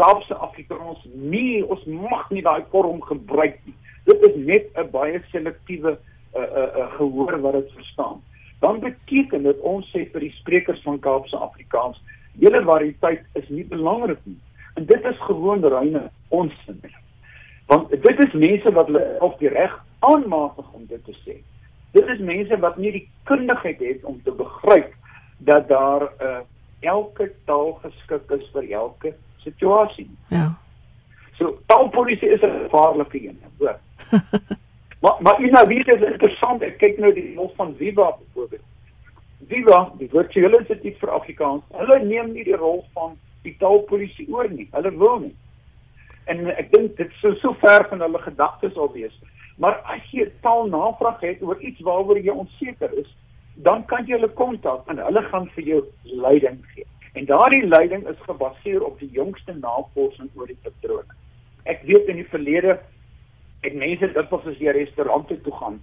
Kaapse 0.00 0.34
Afrikaans 0.34 1.00
nie 1.12 1.60
ons 1.66 1.82
mag 1.84 2.30
nie 2.30 2.42
daai 2.46 2.62
vorm 2.72 3.02
gebruik 3.04 3.58
nie 3.66 3.76
dit 4.04 4.22
is 4.28 4.36
net 4.36 4.70
'n 4.76 4.90
baie 4.90 5.22
selektiewe 5.30 5.98
uh, 6.34 6.40
uh, 6.42 6.68
uh, 6.76 6.92
gehoor 6.96 7.40
wat 7.40 7.52
dit 7.52 7.72
verstaan. 7.72 8.22
Dan 8.60 8.80
beteken 8.80 9.42
dit 9.42 9.60
ons 9.60 9.90
sê 9.90 10.04
vir 10.12 10.20
die 10.20 10.34
sprekers 10.40 10.82
van 10.82 10.98
Kaapse 10.98 11.36
Afrikaans, 11.36 12.02
julle 12.38 12.62
variëteit 12.64 13.22
is 13.32 13.48
nie 13.48 13.64
belangrik 13.64 14.20
nie. 14.24 14.38
Dit 14.86 15.04
is 15.04 15.20
gewoon 15.20 15.64
reine 15.64 16.10
onsin. 16.28 16.80
Want 17.66 17.90
dit 17.90 18.24
is 18.24 18.32
mense 18.32 18.70
wat 18.70 18.86
hulle 18.86 19.16
of 19.18 19.36
die 19.36 19.48
reg 19.48 19.84
aanmatig 19.98 20.72
om 20.72 20.86
dit 20.86 21.04
te 21.04 21.16
sê. 21.24 21.36
Dit 21.90 22.06
is 22.08 22.18
mense 22.18 22.58
wat 22.58 22.76
nie 22.76 22.92
die 22.92 23.10
kundigheid 23.22 23.78
het 23.78 24.04
om 24.04 24.22
te 24.22 24.32
begryp 24.32 24.94
dat 25.38 25.68
daar 25.68 26.02
'n 26.02 26.24
uh, 26.24 26.38
elke 26.80 27.32
taal 27.44 27.72
geskik 27.82 28.30
is 28.30 28.50
vir 28.52 28.70
elke 28.70 29.14
situasie. 29.36 30.10
Ja. 30.28 30.54
So 31.32 31.58
taalpolisie 31.66 32.28
is 32.28 32.42
'n 32.42 32.58
gevaarlike 32.62 33.22
een, 33.28 33.40
hoor. 33.58 33.78
maar 35.02 35.16
maar 35.20 35.44
is 35.44 35.50
nou 35.50 35.66
weer 35.68 35.88
is 35.88 36.10
interessant. 36.12 36.62
Ek 36.62 36.78
kyk 36.78 36.98
nou 36.98 37.12
die 37.14 37.34
rol 37.34 37.52
van 37.56 37.74
Viva 37.76 38.16
byvoorbeeld. 38.18 38.68
Viva, 39.48 39.92
die 39.98 40.08
virtuele 40.08 40.58
instituut 40.58 40.98
vir 40.98 41.10
Afrikaans, 41.10 41.62
hulle 41.72 42.04
neem 42.04 42.32
nie 42.32 42.44
die 42.44 42.56
rol 42.56 42.84
van 42.92 43.16
die 43.42 43.56
taalpolisie 43.58 44.28
oor 44.32 44.48
nie. 44.50 44.68
Hulle 44.72 44.92
wil 44.98 45.18
nie. 45.26 45.34
En 46.26 46.46
ek 46.54 46.72
dink 46.72 46.96
dit 46.96 47.12
sou 47.20 47.34
so 47.40 47.56
ver 47.62 47.86
van 47.90 48.00
hulle 48.00 48.18
gedagtes 48.18 48.76
al 48.76 48.92
wees. 48.92 49.16
Maar 49.58 49.80
as 49.94 50.04
jy 50.12 50.28
taalnavraag 50.44 51.20
het 51.20 51.42
oor 51.42 51.60
iets 51.60 51.80
waaroor 51.80 52.18
jy 52.18 52.32
onseker 52.32 52.92
is, 53.00 53.08
dan 53.54 53.84
kan 53.86 54.06
jy 54.06 54.16
hulle 54.16 54.32
kontak 54.38 54.88
en 54.88 55.02
hulle 55.02 55.22
gaan 55.28 55.48
vir 55.56 55.64
jou 55.64 55.80
leiding 56.04 56.60
gee. 56.74 56.86
En 57.14 57.26
daardie 57.26 57.66
leiding 57.66 58.06
is 58.08 58.28
gebaseer 58.28 58.84
op 58.86 58.98
die 59.00 59.10
jongste 59.12 59.52
navorsing 59.58 60.30
oor 60.36 60.46
die 60.46 60.60
patrone 60.62 61.18
ek 61.68 61.82
weet 61.84 62.08
in 62.08 62.20
die 62.20 62.28
verlede 62.30 62.78
het 63.64 63.74
mense 63.76 64.12
dit 64.14 64.30
was 64.32 64.46
as 64.48 64.60
jy 64.62 64.72
restaurante 64.72 65.36
toe 65.44 65.52
gaan 65.58 65.80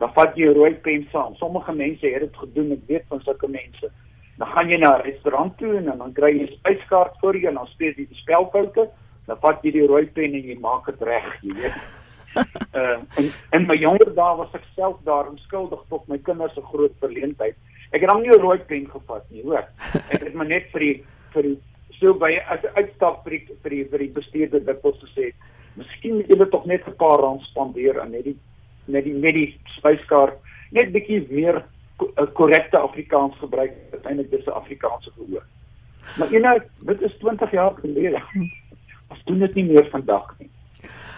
dan 0.00 0.12
vat 0.14 0.36
jy 0.36 0.46
'n 0.46 0.54
rooi 0.54 0.74
pen 0.74 1.06
saam 1.12 1.34
sommige 1.36 1.72
mense 1.72 2.06
het 2.06 2.20
dit 2.20 2.36
gedoen 2.36 2.72
ek 2.72 2.86
weet 2.86 3.04
van 3.08 3.20
sulke 3.20 3.48
mense 3.48 3.90
dan 4.38 4.48
gaan 4.48 4.68
jy 4.68 4.78
na 4.78 4.96
'n 4.96 5.02
restaurant 5.02 5.58
toe 5.58 5.76
en 5.76 5.84
dan 5.84 6.12
kry 6.12 6.32
jy 6.38 6.46
'n 6.46 6.56
spyskaart 6.58 7.14
voor 7.20 7.36
jou 7.36 7.48
en 7.48 7.54
dan 7.54 7.66
speel 7.66 7.92
jy 7.96 8.06
die 8.06 8.22
spelfoute. 8.22 8.88
Dan 9.26 9.38
vat 9.40 9.62
jy 9.62 9.70
die 9.70 9.86
rooi 9.86 10.06
pen 10.06 10.34
en 10.34 10.42
jy 10.42 10.58
maak 10.60 10.86
dit 10.86 11.02
reg 11.02 11.42
jy 11.42 11.54
weet. 11.54 11.78
Uh, 12.74 12.98
en 13.18 13.32
in 13.52 13.66
my 13.66 13.74
jonger 13.74 14.14
dae 14.14 14.36
was 14.36 14.54
ek 14.54 14.64
self 14.74 14.96
daar 15.04 15.28
onskuldig 15.28 15.80
tot 15.88 16.08
my 16.08 16.18
kinders 16.18 16.54
se 16.54 16.60
groot 16.60 16.92
verleentheid. 17.00 17.56
Ek 17.92 18.00
het 18.00 18.10
dan 18.10 18.22
nie 18.22 18.30
'n 18.30 18.40
rooi 18.40 18.58
pen 18.58 18.86
gevat 18.90 19.24
nie 19.30 19.42
hoor. 19.42 19.64
Ek 20.12 20.20
het 20.20 20.34
maar 20.34 20.46
net 20.46 20.68
vir 20.72 20.80
die 20.80 21.04
vir 21.32 21.42
die 21.42 21.58
so 22.00 22.12
by 22.14 22.36
as 22.48 22.64
uitstap 22.76 23.24
vir 23.24 23.30
die 23.30 23.56
vir 23.62 23.70
die 23.70 23.84
vir 23.84 23.98
die 23.98 24.12
bestuurder 24.12 24.60
dit 24.64 24.82
wil 24.82 24.96
sê 25.16 25.32
miskien 25.76 26.16
moet 26.16 26.28
jy 26.28 26.48
tog 26.50 26.66
net 26.66 26.86
'n 26.86 26.96
paar 26.96 27.20
rand 27.20 27.42
spandeer 27.42 28.00
aan 28.00 28.10
net 28.10 28.24
die 28.24 28.36
net 28.86 29.04
die 29.04 29.14
met 29.14 29.34
die 29.34 29.58
spyskaart. 29.78 30.36
Net 30.72 30.92
bietjie 30.92 31.26
meer 31.30 31.64
korrekte 32.32 32.78
Afrikaans 32.78 33.38
gebruik 33.38 33.72
uiteindelik 33.92 34.30
dis 34.30 34.46
'n 34.46 34.50
Afrikaanse 34.50 35.10
gehoor. 35.16 35.44
Maar 36.18 36.40
nou, 36.40 36.60
dit 36.80 37.00
is 37.00 37.16
20 37.18 37.50
jaar 37.50 37.74
gelede. 37.80 38.22
Ons 39.10 39.24
doen 39.24 39.38
dit 39.38 39.54
nie 39.54 39.64
meer 39.64 39.88
vandag 39.90 40.34
nie. 40.38 40.50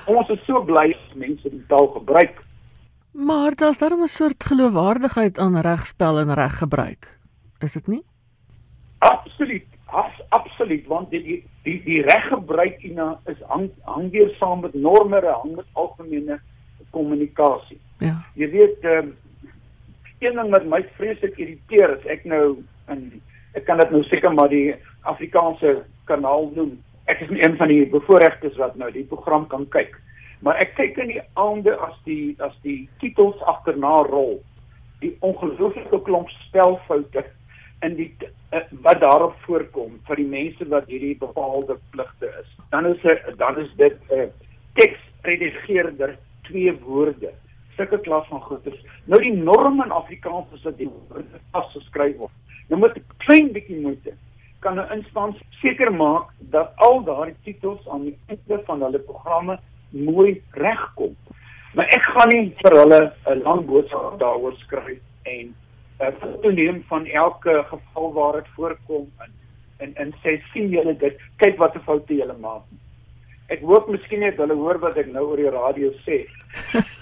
Ons 0.05 0.29
is 0.29 0.45
so 0.45 0.63
bly 0.65 0.97
as 0.97 1.15
mense 1.15 1.51
die 1.51 1.65
taal 1.69 1.87
gebruik. 1.87 2.41
Maar 3.13 3.55
daar's 3.55 3.79
darem 3.79 4.03
'n 4.03 4.07
soort 4.07 4.45
geloofwaardigheid 4.45 5.39
aan 5.39 5.61
regspel 5.61 6.19
en 6.19 6.35
reggebruik. 6.35 7.19
Is 7.59 7.73
dit 7.73 7.87
nie? 7.87 8.05
Absoluut. 8.99 9.67
As 9.85 10.13
absoluut 10.29 10.87
want 10.87 11.11
die 11.11 11.23
die 11.65 11.83
die, 11.85 12.03
reggebruik 12.03 12.83
ina 12.83 13.21
is 13.25 13.41
hang 13.47 13.71
hang 13.85 14.11
weer 14.11 14.35
saam 14.39 14.61
met 14.61 14.75
norme, 14.75 15.21
hang 15.21 15.57
met 15.57 15.67
algemene 15.73 16.41
kommunikasie. 16.91 17.81
Ja. 17.99 18.25
Jy 18.35 18.51
weet 18.51 18.79
ehm 18.81 18.99
um, 18.99 19.17
een 20.21 20.37
ding 20.37 20.51
wat 20.51 20.67
my 20.67 20.83
vreeslik 20.97 21.39
irriteer 21.39 21.97
is 21.99 22.07
ek 22.07 22.25
nou 22.25 22.59
in 22.93 23.09
ek 23.57 23.65
kan 23.67 23.81
dit 23.81 23.91
nou 23.91 24.03
seker 24.07 24.35
maar 24.35 24.51
die 24.53 24.75
Afrikaanse 25.09 25.83
kanaal 26.11 26.51
noem. 26.55 26.77
Ek 27.09 27.23
is 27.25 27.31
een 27.33 27.57
van 27.57 27.71
die 27.73 27.87
bevoorregtes 27.89 28.59
wat 28.61 28.77
nou 28.77 28.91
die 28.93 29.07
program 29.09 29.47
kan 29.49 29.65
kyk. 29.73 29.97
Maar 30.45 30.61
ek 30.63 30.77
kyk 30.77 31.01
in 31.03 31.15
die 31.15 31.23
aande 31.41 31.75
as 31.87 31.97
die 32.05 32.37
as 32.45 32.55
die 32.67 32.89
titels 33.03 33.41
agterna 33.51 33.97
rol. 34.11 34.39
Die 35.03 35.15
ongelooflike 35.27 36.03
klomp 36.07 36.31
spelfoute 36.47 37.25
in 37.87 37.97
die 37.99 38.11
uh, 38.53 38.63
wat 38.85 39.01
daarop 39.01 39.37
voorkom 39.47 39.99
vir 40.07 40.21
die 40.21 40.29
mense 40.29 40.69
wat 40.71 40.89
hierdie 40.91 41.17
bepaalde 41.19 41.79
pligte 41.95 42.31
is. 42.43 42.49
Dan 42.75 42.87
is 42.91 43.05
er, 43.05 43.23
dan 43.39 43.59
is 43.63 43.71
dit 43.77 43.99
'n 44.11 44.27
uh, 44.27 44.31
teksredigeerder 44.75 46.17
twee 46.49 46.73
woorde 46.85 47.33
sulke 47.79 48.01
klas 48.05 48.27
van 48.29 48.43
goeders. 48.43 48.81
Nou 49.07 49.21
die 49.23 49.35
norm 49.35 49.83
in 49.85 49.95
Afrikaans 49.95 50.53
is 50.57 50.65
dat 50.67 50.79
die 50.79 50.91
woorde 50.91 51.43
afgeskryf 51.59 52.17
word. 52.17 52.35
Nou 52.69 52.81
met 52.81 52.97
'n 52.97 53.05
klein 53.25 53.53
bietjie 53.53 53.81
moeite 53.81 54.15
kan 54.61 54.79
'n 54.79 54.93
instansie 54.93 55.47
seker 55.63 55.93
maak 55.93 56.31
dat 56.39 56.73
al 56.77 57.05
daardie 57.05 57.37
titels 57.45 57.89
aan 57.89 58.03
die 58.03 58.19
einde 58.27 58.63
van 58.67 58.83
hulle 58.83 58.99
programme 58.99 59.59
mooi 59.91 60.43
regkom. 60.51 61.17
Maar 61.75 61.87
ek 61.87 62.03
gaan 62.03 62.29
nie 62.29 62.55
vir 62.63 62.77
hulle 62.81 63.13
'n 63.27 63.43
lang 63.43 63.67
boodskap 63.67 64.19
daaroor 64.19 64.57
skryf 64.57 65.01
en 65.23 65.47
'n 65.47 65.55
uh, 66.01 66.13
foto 66.21 66.51
neem 66.51 66.85
van 66.89 67.07
elke 67.07 67.65
geval 67.69 68.13
waar 68.13 68.33
dit 68.33 68.49
voorkom 68.57 69.13
en 69.19 69.31
en 69.79 69.95
en 69.95 70.13
sê 70.23 70.43
sien 70.53 70.69
julle 70.69 70.97
dit 70.97 71.21
kyk 71.37 71.59
wat 71.59 71.75
'n 71.75 71.87
foute 71.87 72.15
julle 72.15 72.37
maak. 72.39 72.63
Ek 73.49 73.63
hoop 73.65 73.87
miskien 73.89 74.21
net 74.21 74.37
hulle 74.37 74.55
hoor 74.55 74.79
wat 74.83 74.99
ek 75.01 75.09
nou 75.13 75.25
oor 75.31 75.41
die 75.41 75.53
radio 75.53 75.93
sê. 76.05 76.19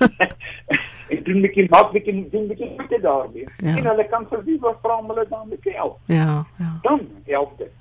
ek 1.14 1.24
doen 1.26 1.40
net 1.42 1.56
nie 1.58 1.66
maak 1.72 1.90
bietjie 1.94 2.14
doen 2.30 2.46
bietjie 2.50 2.68
moeite 2.76 3.00
daarmee. 3.02 3.48
Ja. 3.58 3.74
En 3.74 3.88
hulle 3.90 4.06
kan 4.12 4.28
vir 4.30 4.44
wie 4.46 4.58
wat 4.62 4.78
vra 4.84 5.00
om 5.00 5.10
hulle 5.10 5.26
dan 5.30 5.50
te 5.64 5.74
help. 5.74 5.98
Ja, 6.12 6.44
ja. 6.62 6.70
Dan 6.86 7.02
help 7.26 7.58
dit. 7.58 7.74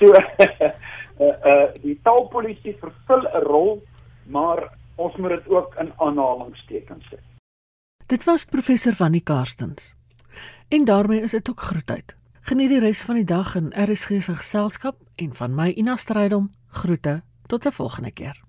So 0.00 0.10
uh 0.10 0.70
uh 1.52 1.68
die 1.84 1.94
taalpolisie 2.02 2.74
vervul 2.82 3.22
'n 3.22 3.44
rol, 3.46 3.72
maar 4.26 4.66
ons 4.96 5.16
moet 5.16 5.38
dit 5.38 5.48
ook 5.48 5.78
in 5.80 5.92
aanhalingstekens 5.96 7.06
sit. 7.10 7.22
Dit 8.06 8.24
was 8.24 8.44
professor 8.44 8.94
van 8.94 9.12
die 9.12 9.22
Karstens. 9.22 9.94
En 10.68 10.84
daarmee 10.84 11.20
is 11.20 11.30
dit 11.30 11.50
ook 11.50 11.60
groet 11.60 11.90
uit. 11.90 12.16
Geniet 12.40 12.68
die 12.68 12.80
res 12.80 13.02
van 13.02 13.14
die 13.14 13.24
dag 13.24 13.54
in 13.54 13.72
RSG 13.74 14.22
se 14.22 14.34
geselskap 14.34 14.96
en 15.14 15.34
van 15.34 15.54
my 15.54 15.72
Ina 15.74 15.96
Strydom 15.96 16.50
groete 16.70 17.22
tot 17.46 17.66
'n 17.66 17.72
volgende 17.72 18.10
keer. 18.10 18.45